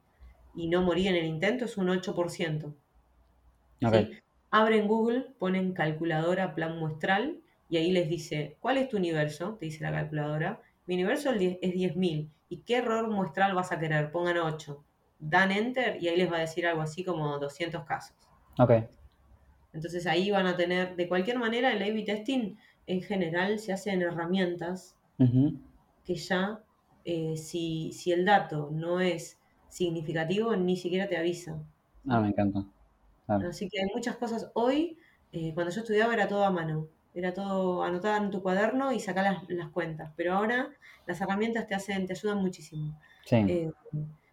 [0.54, 2.64] y no morir en el intento es un 8%.
[3.85, 3.94] ok.
[3.94, 4.11] ¿sí?
[4.50, 9.56] Abren Google, ponen calculadora plan muestral y ahí les dice, ¿cuál es tu universo?
[9.59, 10.62] Te dice la calculadora.
[10.87, 12.30] Mi universo es 10 es 10.000.
[12.48, 14.12] ¿Y qué error muestral vas a querer?
[14.12, 14.82] Pongan 8.
[15.18, 18.16] Dan enter y ahí les va a decir algo así como 200 casos.
[18.59, 18.72] Ok.
[19.72, 22.56] Entonces ahí van a tener, de cualquier manera, el A-B testing
[22.87, 24.96] en general se hace en herramientas
[26.05, 26.64] que ya,
[27.05, 31.62] eh, si, si el dato no es significativo, ni siquiera te avisa.
[32.09, 32.64] Ah, me encanta.
[33.27, 33.49] Claro.
[33.51, 34.51] Así que hay muchas cosas.
[34.55, 34.99] Hoy,
[35.33, 36.88] eh, cuando yo estudiaba, era todo a mano.
[37.14, 40.12] Era todo anotado en tu cuaderno y sacar las, las cuentas.
[40.16, 40.70] Pero ahora
[41.07, 42.99] las herramientas te hacen, te ayudan muchísimo.
[43.25, 43.72] Sí, Eh,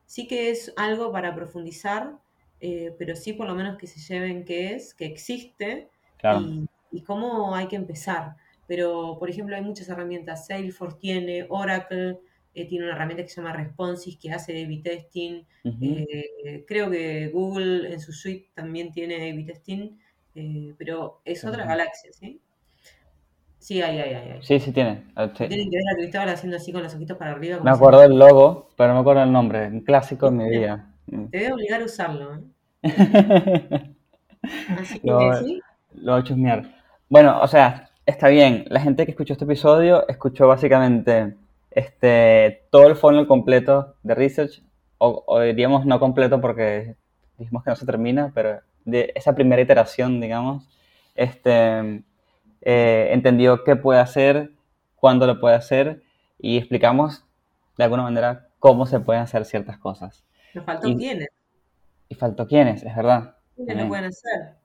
[0.06, 2.20] sí que es algo para profundizar,
[2.98, 6.40] pero sí por lo menos que se lleven qué es, que existe claro.
[6.40, 8.38] y, y cómo hay que empezar.
[8.68, 10.48] Pero, por ejemplo, hay muchas herramientas.
[10.48, 12.20] Salesforce tiene, Oracle
[12.56, 15.44] eh, tiene una herramienta que se llama Responsis que hace A-B testing.
[15.82, 19.98] Eh, creo que Google en su suite también tiene A-B testing,
[20.36, 22.40] eh, pero es otra galaxia, ¿sí?
[23.58, 24.44] Sí, hay, hay, hay.
[24.44, 25.06] Sí, sí tiene.
[25.16, 25.48] Ah, sí.
[25.48, 27.58] Tienen que ver a Cristóbal haciendo así con los ojitos para arriba.
[27.58, 29.68] como Me acuerdo del logo, pero no me acuerdo el nombre.
[29.68, 30.94] Un clásico en mi vida.
[31.32, 32.40] Te voy a obligar a usarlo, ¿eh?
[34.78, 35.62] Así que Lo, sí,
[35.96, 36.76] lo voy a chusmear.
[37.08, 38.66] Bueno, o sea, está bien.
[38.70, 41.36] La gente que escuchó este episodio escuchó básicamente
[41.72, 44.62] este, todo el funnel completo de research,
[44.98, 46.96] o, o diríamos no completo porque
[47.38, 50.68] dijimos que no se termina, pero de esa primera iteración, digamos,
[51.16, 52.04] este,
[52.62, 54.52] eh, entendió qué puede hacer,
[54.96, 56.04] cuándo lo puede hacer
[56.40, 57.26] y explicamos
[57.78, 60.24] de alguna manera cómo se pueden hacer ciertas cosas.
[60.66, 61.28] faltó Y, quiénes.
[62.10, 63.36] y faltó quiénes, es verdad.
[63.56, 64.56] ¿Quiénes lo pueden hacer?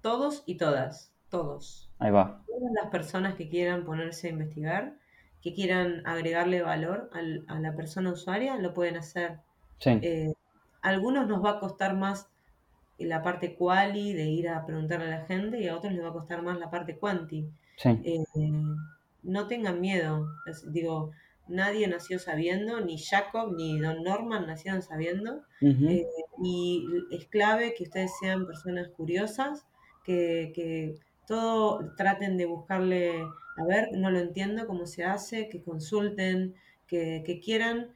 [0.00, 1.90] Todos y todas, todos.
[1.98, 2.42] Ahí va.
[2.46, 4.94] Todas las personas que quieran ponerse a investigar,
[5.42, 9.38] que quieran agregarle valor al- a la persona usuaria, lo pueden hacer.
[9.78, 9.98] Sí.
[10.02, 10.32] Eh,
[10.82, 12.28] a algunos nos va a costar más
[12.98, 16.08] la parte quali de ir a preguntarle a la gente y a otros les va
[16.08, 17.48] a costar más la parte quanti.
[17.76, 17.90] Sí.
[18.04, 18.24] Eh,
[19.22, 20.26] no tengan miedo.
[20.46, 21.12] Es- digo,
[21.46, 25.42] nadie nació sabiendo, ni Jacob ni Don Norman nacieron sabiendo.
[25.60, 26.06] Eh,
[26.42, 29.64] y es clave que ustedes sean personas curiosas,
[30.04, 30.94] que, que
[31.28, 33.22] todo traten de buscarle,
[33.56, 36.54] a ver, no lo entiendo cómo se hace, que consulten,
[36.86, 37.92] que, que quieran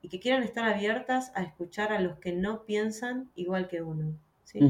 [0.00, 4.14] y que quieran estar abiertas a escuchar a los que no piensan igual que uno.
[4.44, 4.60] ¿sí?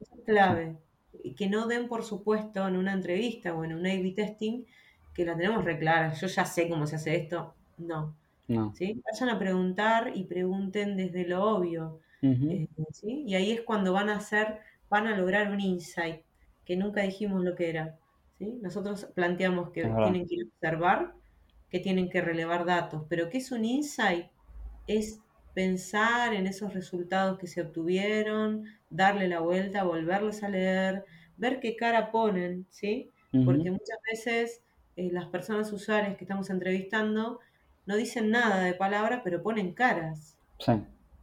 [0.00, 0.76] Eso es clave.
[1.24, 4.66] Y que no den por supuesto en una entrevista o en un A-B testing
[5.14, 6.12] que la tenemos re clara.
[6.12, 7.54] Yo ya sé cómo se hace esto.
[7.78, 8.14] No.
[8.48, 8.74] No.
[8.74, 9.02] ¿sí?
[9.10, 12.00] Vayan a preguntar y pregunten desde lo obvio.
[12.20, 13.24] Eh, ¿sí?
[13.26, 14.58] Y ahí es cuando van a hacer,
[14.90, 16.20] van a lograr un insight
[16.66, 17.96] que nunca dijimos lo que era.
[18.38, 18.58] ¿sí?
[18.60, 21.14] Nosotros planteamos que tienen que observar,
[21.70, 24.26] que tienen que relevar datos, pero ¿qué es un insight?
[24.86, 25.20] Es
[25.54, 31.04] pensar en esos resultados que se obtuvieron, darle la vuelta, volverlos a leer,
[31.38, 33.10] ver qué cara ponen, ¿sí?
[33.44, 34.62] Porque muchas veces
[34.96, 37.40] eh, las personas usuarias que estamos entrevistando
[37.84, 40.36] no dicen nada de palabra, pero ponen caras.
[40.58, 40.72] Sí,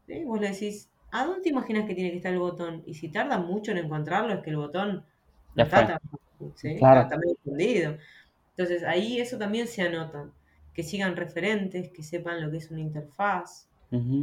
[0.05, 0.23] ¿sí?
[0.23, 2.83] Vos le decís, ¿a dónde te imaginas que tiene que estar el botón?
[2.85, 5.05] Y si tarda mucho en encontrarlo, es que el botón
[5.55, 5.99] Ya está.
[6.79, 7.01] Claro.
[7.01, 7.97] Está, medio escondido.
[8.51, 10.29] Entonces ahí eso también se anota.
[10.73, 13.69] Que sigan referentes, que sepan lo que es una interfaz.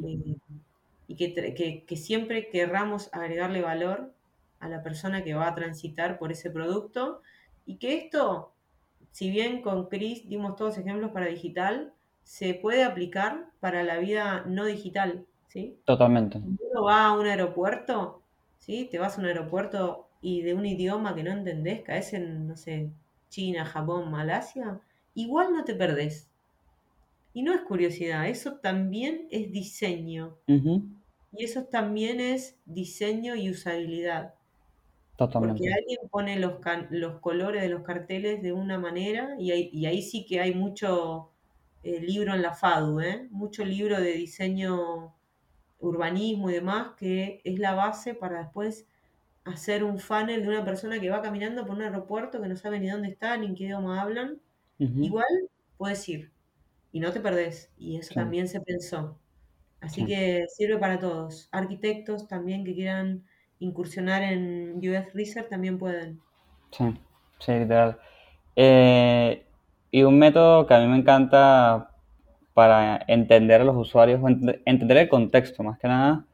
[0.07, 0.37] eh,
[1.09, 4.13] y que, que- que siempre querramos agregarle valor
[4.61, 7.23] a la persona que va a transitar por ese producto
[7.67, 8.53] y que esto,
[9.13, 11.93] si bien con Chris dimos todos ejemplos para digital,
[12.25, 15.79] se puede aplicar para la vida no digital, ¿sí?
[15.85, 16.39] Totalmente.
[16.41, 18.23] Cuando uno va a un aeropuerto,
[18.59, 18.89] ¿sí?
[18.91, 22.57] Te vas a un aeropuerto y de un idioma que no entendés, caes en, no
[22.57, 22.93] sé,
[23.29, 24.81] China, Japón, Malasia,
[25.15, 26.31] igual no te perdés.
[27.33, 30.39] Y no es curiosidad, eso también es diseño.
[31.33, 34.35] Y eso también es diseño y usabilidad.
[35.39, 35.73] Porque Totalmente.
[35.75, 36.55] alguien pone los,
[36.91, 40.55] los colores de los carteles de una manera y ahí, y ahí sí que hay
[40.55, 41.33] mucho
[41.83, 43.29] eh, libro en la FADU, ¿eh?
[43.31, 45.17] Mucho libro de diseño,
[45.81, 48.89] urbanismo y demás, que es la base para después
[49.45, 52.81] hacer un funnel de una persona que va caminando por un aeropuerto que no sabe
[52.81, 54.41] ni dónde está, ni en qué idioma hablan.
[55.01, 55.27] Igual
[55.79, 56.33] puedes ir
[56.93, 57.73] y no te perdés.
[57.79, 59.21] Y eso también se pensó.
[59.81, 61.49] Así sí, que sirve para todos.
[61.53, 63.27] Arquitectos también que quieran
[63.61, 66.23] incursionar en UX Research también pueden.
[66.73, 66.85] sí,
[67.39, 67.99] sí, literal.
[68.57, 69.47] Eh,
[69.91, 71.91] y un método que a mí me encanta
[72.55, 76.27] para entender a los usuarios, ent- entender el contexto más que nada,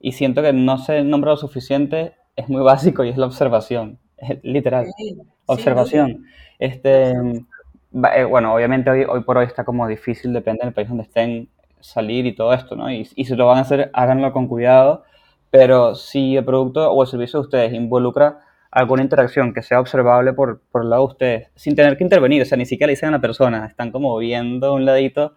[0.00, 3.98] y siento que no se nombra lo suficiente, es muy básico y es la observación,
[4.42, 6.24] literal, Sí, observación.
[6.58, 11.04] Este, eh, bueno, obviamente hoy, hoy por hoy está como difícil, depende del país donde
[11.04, 11.48] estén,
[11.80, 12.90] salir y todo esto, ¿no?
[12.92, 15.04] Y, y si lo van a hacer, háganlo con cuidado,
[15.50, 20.32] pero si el producto o el servicio de ustedes involucra alguna interacción que sea observable
[20.32, 22.92] por, por el lado de ustedes, sin tener que intervenir, o sea, ni siquiera le
[22.92, 25.36] dicen a la persona, están como viendo un ladito,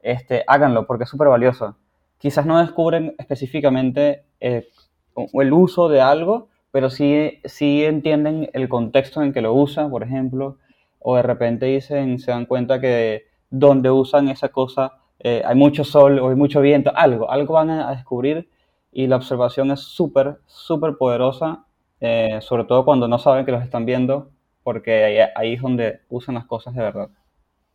[0.00, 1.76] este, háganlo porque es súper valioso.
[2.18, 4.68] Quizás no descubren específicamente eh,
[5.32, 10.02] el uso de algo, pero sí, sí entienden el contexto en que lo usan, por
[10.02, 10.58] ejemplo,
[10.98, 15.84] o de repente dicen, se dan cuenta que donde usan esa cosa eh, hay mucho
[15.84, 18.48] sol o hay mucho viento, algo, algo van a, a descubrir
[18.90, 21.64] y la observación es súper, súper poderosa,
[22.00, 24.30] eh, sobre todo cuando no saben que los están viendo,
[24.62, 27.08] porque ahí, ahí es donde usan las cosas de verdad.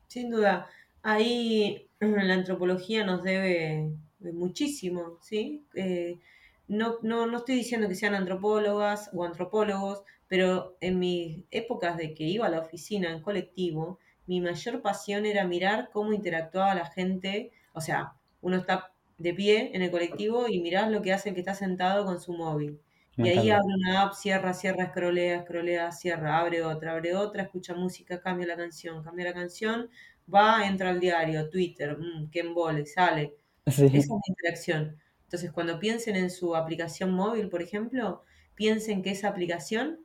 [0.08, 0.68] Sin duda.
[1.02, 5.66] Ahí la antropología nos debe muchísimo, ¿sí?
[5.74, 6.20] Eh,
[6.68, 12.14] no, no, no estoy diciendo que sean antropólogas o antropólogos, pero en mis épocas de
[12.14, 16.86] que iba a la oficina en colectivo, mi mayor pasión era mirar cómo interactuaba la
[16.86, 17.52] gente.
[17.74, 21.36] O sea, uno está de pie en el colectivo y mirás lo que hace el
[21.36, 22.82] que está sentado con su móvil.
[23.16, 23.50] Me Y ahí encanta.
[23.50, 28.46] abre una app, cierra, cierra, escrolea, escrolea, cierra, abre otra, abre otra, escucha música, cambia
[28.48, 29.90] la canción, cambia la canción,
[30.34, 33.36] va, entra al diario, Twitter, mm, qué embole, sale.
[33.90, 34.10] Esa es Sí.
[34.10, 34.98] la interacción.
[35.28, 38.24] Entonces, cuando piensen en su aplicación móvil, por ejemplo,
[38.56, 40.00] piensen que esa aplicación,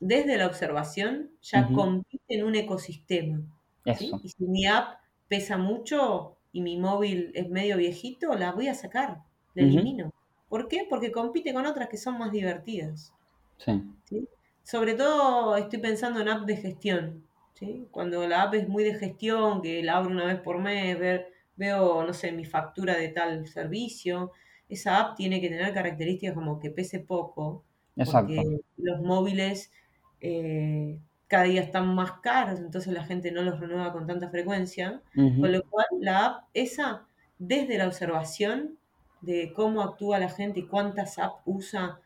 [0.00, 3.40] desde la observación, ya compite en un ecosistema.
[3.86, 8.74] Y si mi app pesa mucho y mi móvil es medio viejito, la voy a
[8.74, 9.22] sacar,
[9.54, 10.12] la elimino.
[10.50, 10.86] ¿Por qué?
[10.88, 13.14] Porque compite con otras que son más divertidas.
[13.56, 13.82] Sí.
[14.04, 14.28] ¿sí?
[14.62, 17.24] Sobre todo estoy pensando en app de gestión.
[17.54, 17.88] ¿sí?
[17.90, 21.32] Cuando la app es muy de gestión, que la abro una vez por mes, ver,
[21.58, 24.32] veo, no sé, mi factura de tal servicio,
[24.68, 27.64] esa app tiene que tener características como que pese poco,
[27.96, 28.42] Exacto.
[28.44, 29.72] porque los móviles
[30.20, 35.02] eh, cada día están más caros, entonces la gente no los renueva con tanta frecuencia,
[35.40, 37.06] con lo cual la app esa,
[37.38, 38.78] desde la observación
[39.20, 42.00] de cómo actúa la gente y cuántas apps usa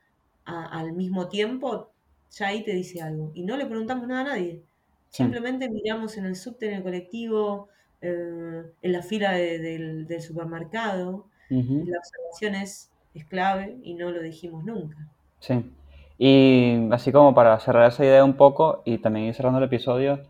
[0.44, 1.92] a- al mismo tiempo,
[2.30, 3.30] ya ahí te dice algo.
[3.34, 4.62] Y no le preguntamos nada a nadie.
[5.10, 5.24] Sí.
[5.24, 7.68] Simplemente miramos en el subte, en el colectivo,
[8.02, 11.26] eh, en la fila de- del, del supermercado.
[11.50, 11.84] Ujú.
[11.86, 14.96] La observación es, es clave y no lo dijimos nunca.
[15.40, 15.70] Sí.
[16.18, 20.20] Y así como para cerrar esa idea un poco y también ir cerrando el episodio,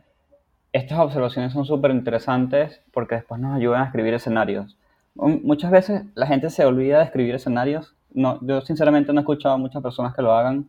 [0.72, 4.78] estas observaciones son súper interesantes porque después nos ayudan a escribir escenarios.
[5.14, 7.94] Muchas veces la gente se olvida de escribir escenarios.
[8.14, 10.66] No, yo sinceramente no he escuchado a muchas personas que lo hagan,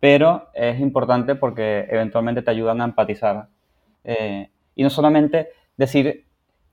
[0.00, 3.48] pero es importante porque eventualmente te ayudan a empatizar.
[4.04, 6.26] Eh, y no solamente decir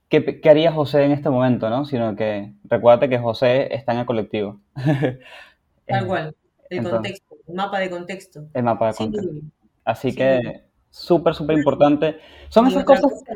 [0.10, 1.86] qué, qué haría José en este momento, ¿no?
[1.86, 4.62] Sino que recuérdate que José está en el colectivo.
[5.88, 6.36] Tal Eh, cual.
[6.70, 8.48] El entonces, contexto, el mapa de contexto.
[8.54, 9.32] el mapa de contexto.
[9.86, 12.20] Así que súper, súper importante.
[12.50, 13.34] Son esas cosas, cosa,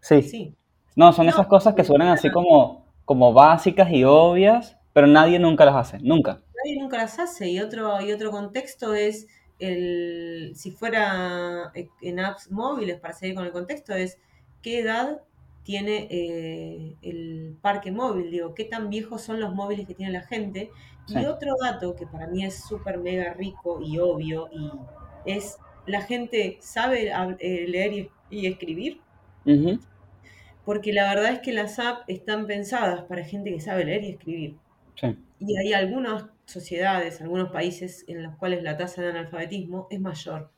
[0.00, 0.56] sí, sí.
[0.96, 5.38] no, son No, esas cosas que suenan así como, como básicas y obvias, pero nadie
[5.38, 6.42] nunca las hace, nunca.
[6.64, 7.48] nadie nunca las hace.
[7.50, 9.26] Y otro, y otro contexto es
[9.58, 14.18] el, si fuera en apps móviles, para seguir con el contexto, es
[14.62, 15.22] qué edad
[15.62, 20.22] tiene eh, el parque móvil, digo, qué tan viejos son los móviles que tiene la
[20.22, 20.70] gente.
[21.06, 21.20] Sí.
[21.20, 24.70] Y otro dato que para mí es súper mega rico y obvio, y
[25.24, 29.02] es la gente sabe eh, leer y, y escribir,
[30.64, 34.10] porque la verdad es que las apps están pensadas para gente que sabe leer y
[34.10, 34.60] escribir.
[34.94, 40.00] Sí, Y hay algunas sociedades, algunos países en los cuales la tasa de analfabetismo es
[40.00, 40.52] mayor.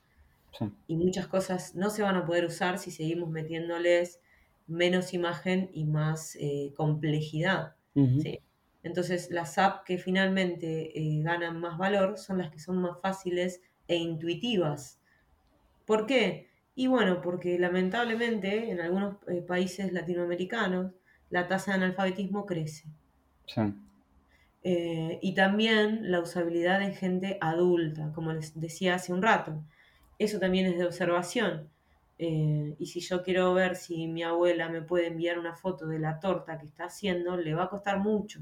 [0.59, 0.71] Sí.
[0.87, 4.21] y muchas cosas no se van a poder usar si seguimos metiéndoles
[4.67, 7.75] menos imagen y más eh, complejidad.
[7.95, 8.41] ¿sí?
[8.83, 13.63] Entonces, las apps que finalmente eh, ganan más valor son las que son más fáciles
[13.89, 15.01] e intuitivas.
[15.87, 16.49] ¿Por qué?
[16.75, 20.93] Y bueno, porque lamentablemente en algunos eh, países latinoamericanos
[21.31, 22.89] la tasa de analfabetismo crece.
[23.47, 23.63] sí.
[24.67, 29.63] Eh, y también la usabilidad en gente adulta, como les decía hace un rato.
[30.19, 31.69] Eso también es de observación.
[32.19, 35.99] Eh, y si yo quiero ver si mi abuela me puede enviar una foto de
[35.99, 38.41] la torta que está haciendo, le va a costar mucho.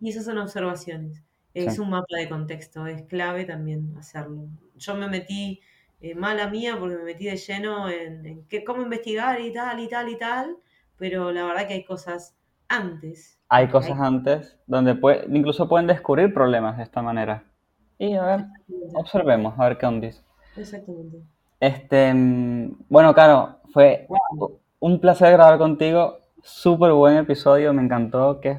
[0.00, 1.22] Y esas son observaciones.
[1.54, 1.80] Es Sí.
[1.80, 4.46] un mapa de contexto, es clave también hacerlo.
[4.76, 5.60] Yo me metí,
[6.00, 9.78] eh, mala mía, porque me metí de lleno en, en qué- cómo investigar y tal,
[9.80, 10.56] y tal, y tal,
[10.98, 12.34] pero la verdad que hay cosas
[12.68, 13.38] antes.
[13.48, 17.44] Hay que cosas antes donde puede, incluso pueden descubrir problemas de esta manera.
[17.98, 18.44] Y a ver,
[18.94, 20.08] observemos, a ver qué onda.
[20.56, 21.18] Exactamente.
[21.60, 24.58] Este, mm, bueno, Caro, fue Wow.
[24.80, 26.18] un placer grabar contigo.
[26.42, 28.40] Súper buen episodio, me encantó.
[28.40, 28.58] Que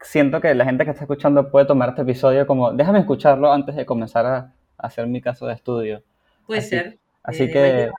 [0.00, 3.74] siento que la gente que está escuchando puede tomar este episodio como, déjame escucharlo antes
[3.74, 6.02] de comenzar a, a hacer mi caso de estudio.
[6.46, 6.98] Puede Así- ser.
[7.22, 7.90] Así Eh, que,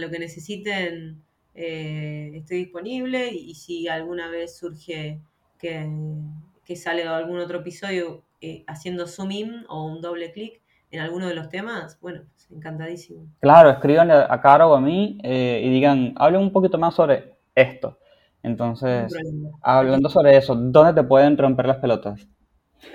[0.00, 1.22] lo que necesiten,
[1.54, 5.20] eh, estoy disponible y, y si alguna vez surge
[5.60, 5.88] que,
[6.64, 10.60] que sale algún otro episodio eh, haciendo zoom in o un doble clic
[10.94, 13.26] en alguno de los temas, bueno, pues, encantadísimo.
[13.40, 17.36] claro, escriban a Caro o a mí eh, y digan, hablen un poquito más sobre
[17.54, 17.98] esto.
[18.42, 19.12] Entonces,
[19.62, 22.26] hablando sobre eso, ¿dónde te pueden romper las pelotas?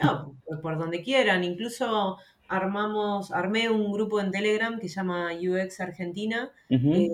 [0.03, 1.43] No, por, por donde quieran.
[1.43, 6.51] Incluso armamos, armé un grupo en Telegram que se llama UX Argentina.
[6.69, 7.09] Eh,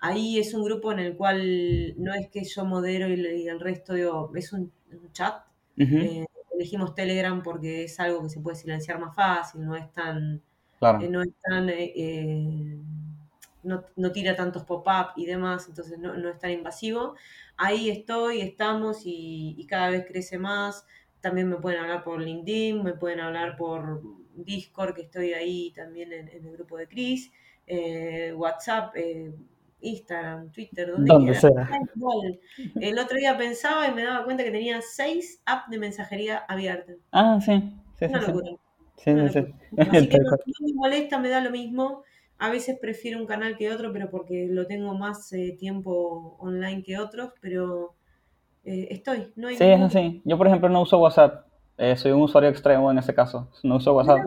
[0.00, 3.48] ahí es un grupo en el cual no es que yo modero y, el- y
[3.48, 5.42] el resto digo, es un, un chat.
[5.78, 6.24] Eh,
[6.56, 10.42] elegimos Telegram porque es algo que se puede silenciar más fácil, no es tan,
[10.78, 10.98] claro.
[10.98, 12.78] eh, no es tan, eh, eh,
[13.62, 17.16] no, no tira tantos pop-up y demás, entonces no, no es tan invasivo.
[17.56, 20.86] Ahí estoy, estamos y, y cada vez crece más.
[21.20, 24.02] También me pueden hablar por LinkedIn, me pueden hablar por
[24.34, 27.32] Discord, que estoy ahí también en, en el grupo de Chris,
[27.66, 29.34] eh, WhatsApp, eh,
[29.80, 31.40] Instagram, Twitter, donde, Donde quieran.
[31.40, 31.68] sea.
[32.80, 36.96] El otro día pensaba y me daba cuenta que tenía seis apps de mensajería abiertas.
[37.12, 37.52] Ah, sí,
[37.98, 38.26] sí, Una sí.
[38.26, 38.50] locura.
[38.96, 39.40] Sí, Una sí, sí.
[39.40, 39.56] locura.
[39.90, 42.02] Así que no, me molesta, me da lo mismo.
[42.38, 46.82] A veces prefiero un canal que otro, pero porque lo tengo más eh, tiempo online
[46.82, 47.94] que otros, pero
[48.64, 50.22] eh, estoy, no hay Sí, es así.
[50.24, 51.46] Yo, por ejemplo, no uso WhatsApp.
[51.78, 53.48] Eh, soy un usuario extremo en ese caso.
[53.62, 54.20] No uso WhatsApp.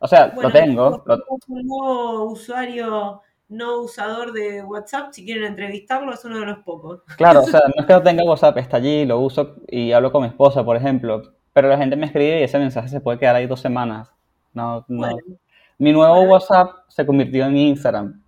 [0.00, 1.02] O sea, Bueno, lo tengo.
[1.06, 6.58] lo- un nuevo usuario no usador de WhatsApp, si quieren entrevistarlo, es uno de los
[6.60, 7.02] pocos.
[7.18, 10.10] claro, o sea, no es que no tenga WhatsApp, está allí, lo uso y hablo
[10.10, 11.22] con mi esposa, por ejemplo.
[11.52, 14.08] Pero la gente me escribe y ese mensaje se puede quedar ahí dos semanas.
[14.54, 14.98] No, no.
[14.98, 15.16] Bueno,
[15.78, 16.32] Mi nuevo Bueno.
[16.32, 18.22] WhatsApp se convirtió en Instagram.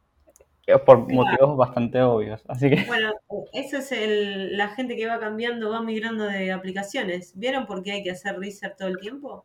[0.67, 1.25] eh, Por Claro.
[1.25, 2.43] motivos bastante obvios.
[2.49, 3.13] Así que, bueno,
[3.53, 7.33] eso es el, la gente que va cambiando, va migrando de aplicaciones.
[7.37, 9.45] ¿Vieron por qué hay que hacer research todo el tiempo?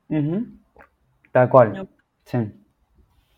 [1.32, 1.74] Tal cual.
[1.74, 1.88] No.
[2.26, 2.38] Sí.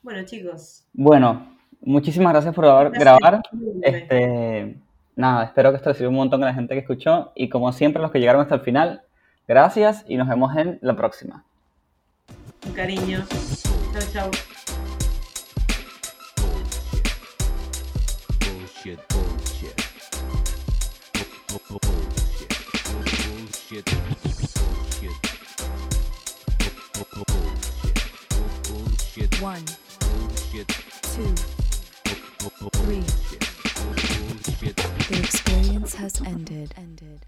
[0.01, 0.85] Bueno, chicos.
[0.93, 2.91] Bueno, muchísimas gracias por grabar.
[2.91, 3.41] grabar.
[3.82, 4.75] Este,
[5.15, 7.71] nada, espero que esto les sirva un montón a la gente que escuchó y como
[7.73, 9.01] siempre los que llegaron hasta el final,
[9.47, 11.43] gracias y nos vemos en la próxima.
[12.65, 13.23] Un cariño.
[13.93, 14.32] Chau, chau.
[18.39, 19.75] Bullshit, bullshit.
[21.49, 22.51] Bu- bu- Bullshit.
[22.93, 23.86] Bullshit.
[24.99, 25.15] Bullshit.
[26.93, 27.99] Bu- bu- Bullshit.
[28.67, 29.41] Bullshit.
[29.41, 29.65] One,
[29.99, 30.67] Bullshit.
[31.15, 31.59] two,
[32.39, 33.01] three.
[35.09, 36.73] The experience has ended.
[36.77, 37.25] Ended.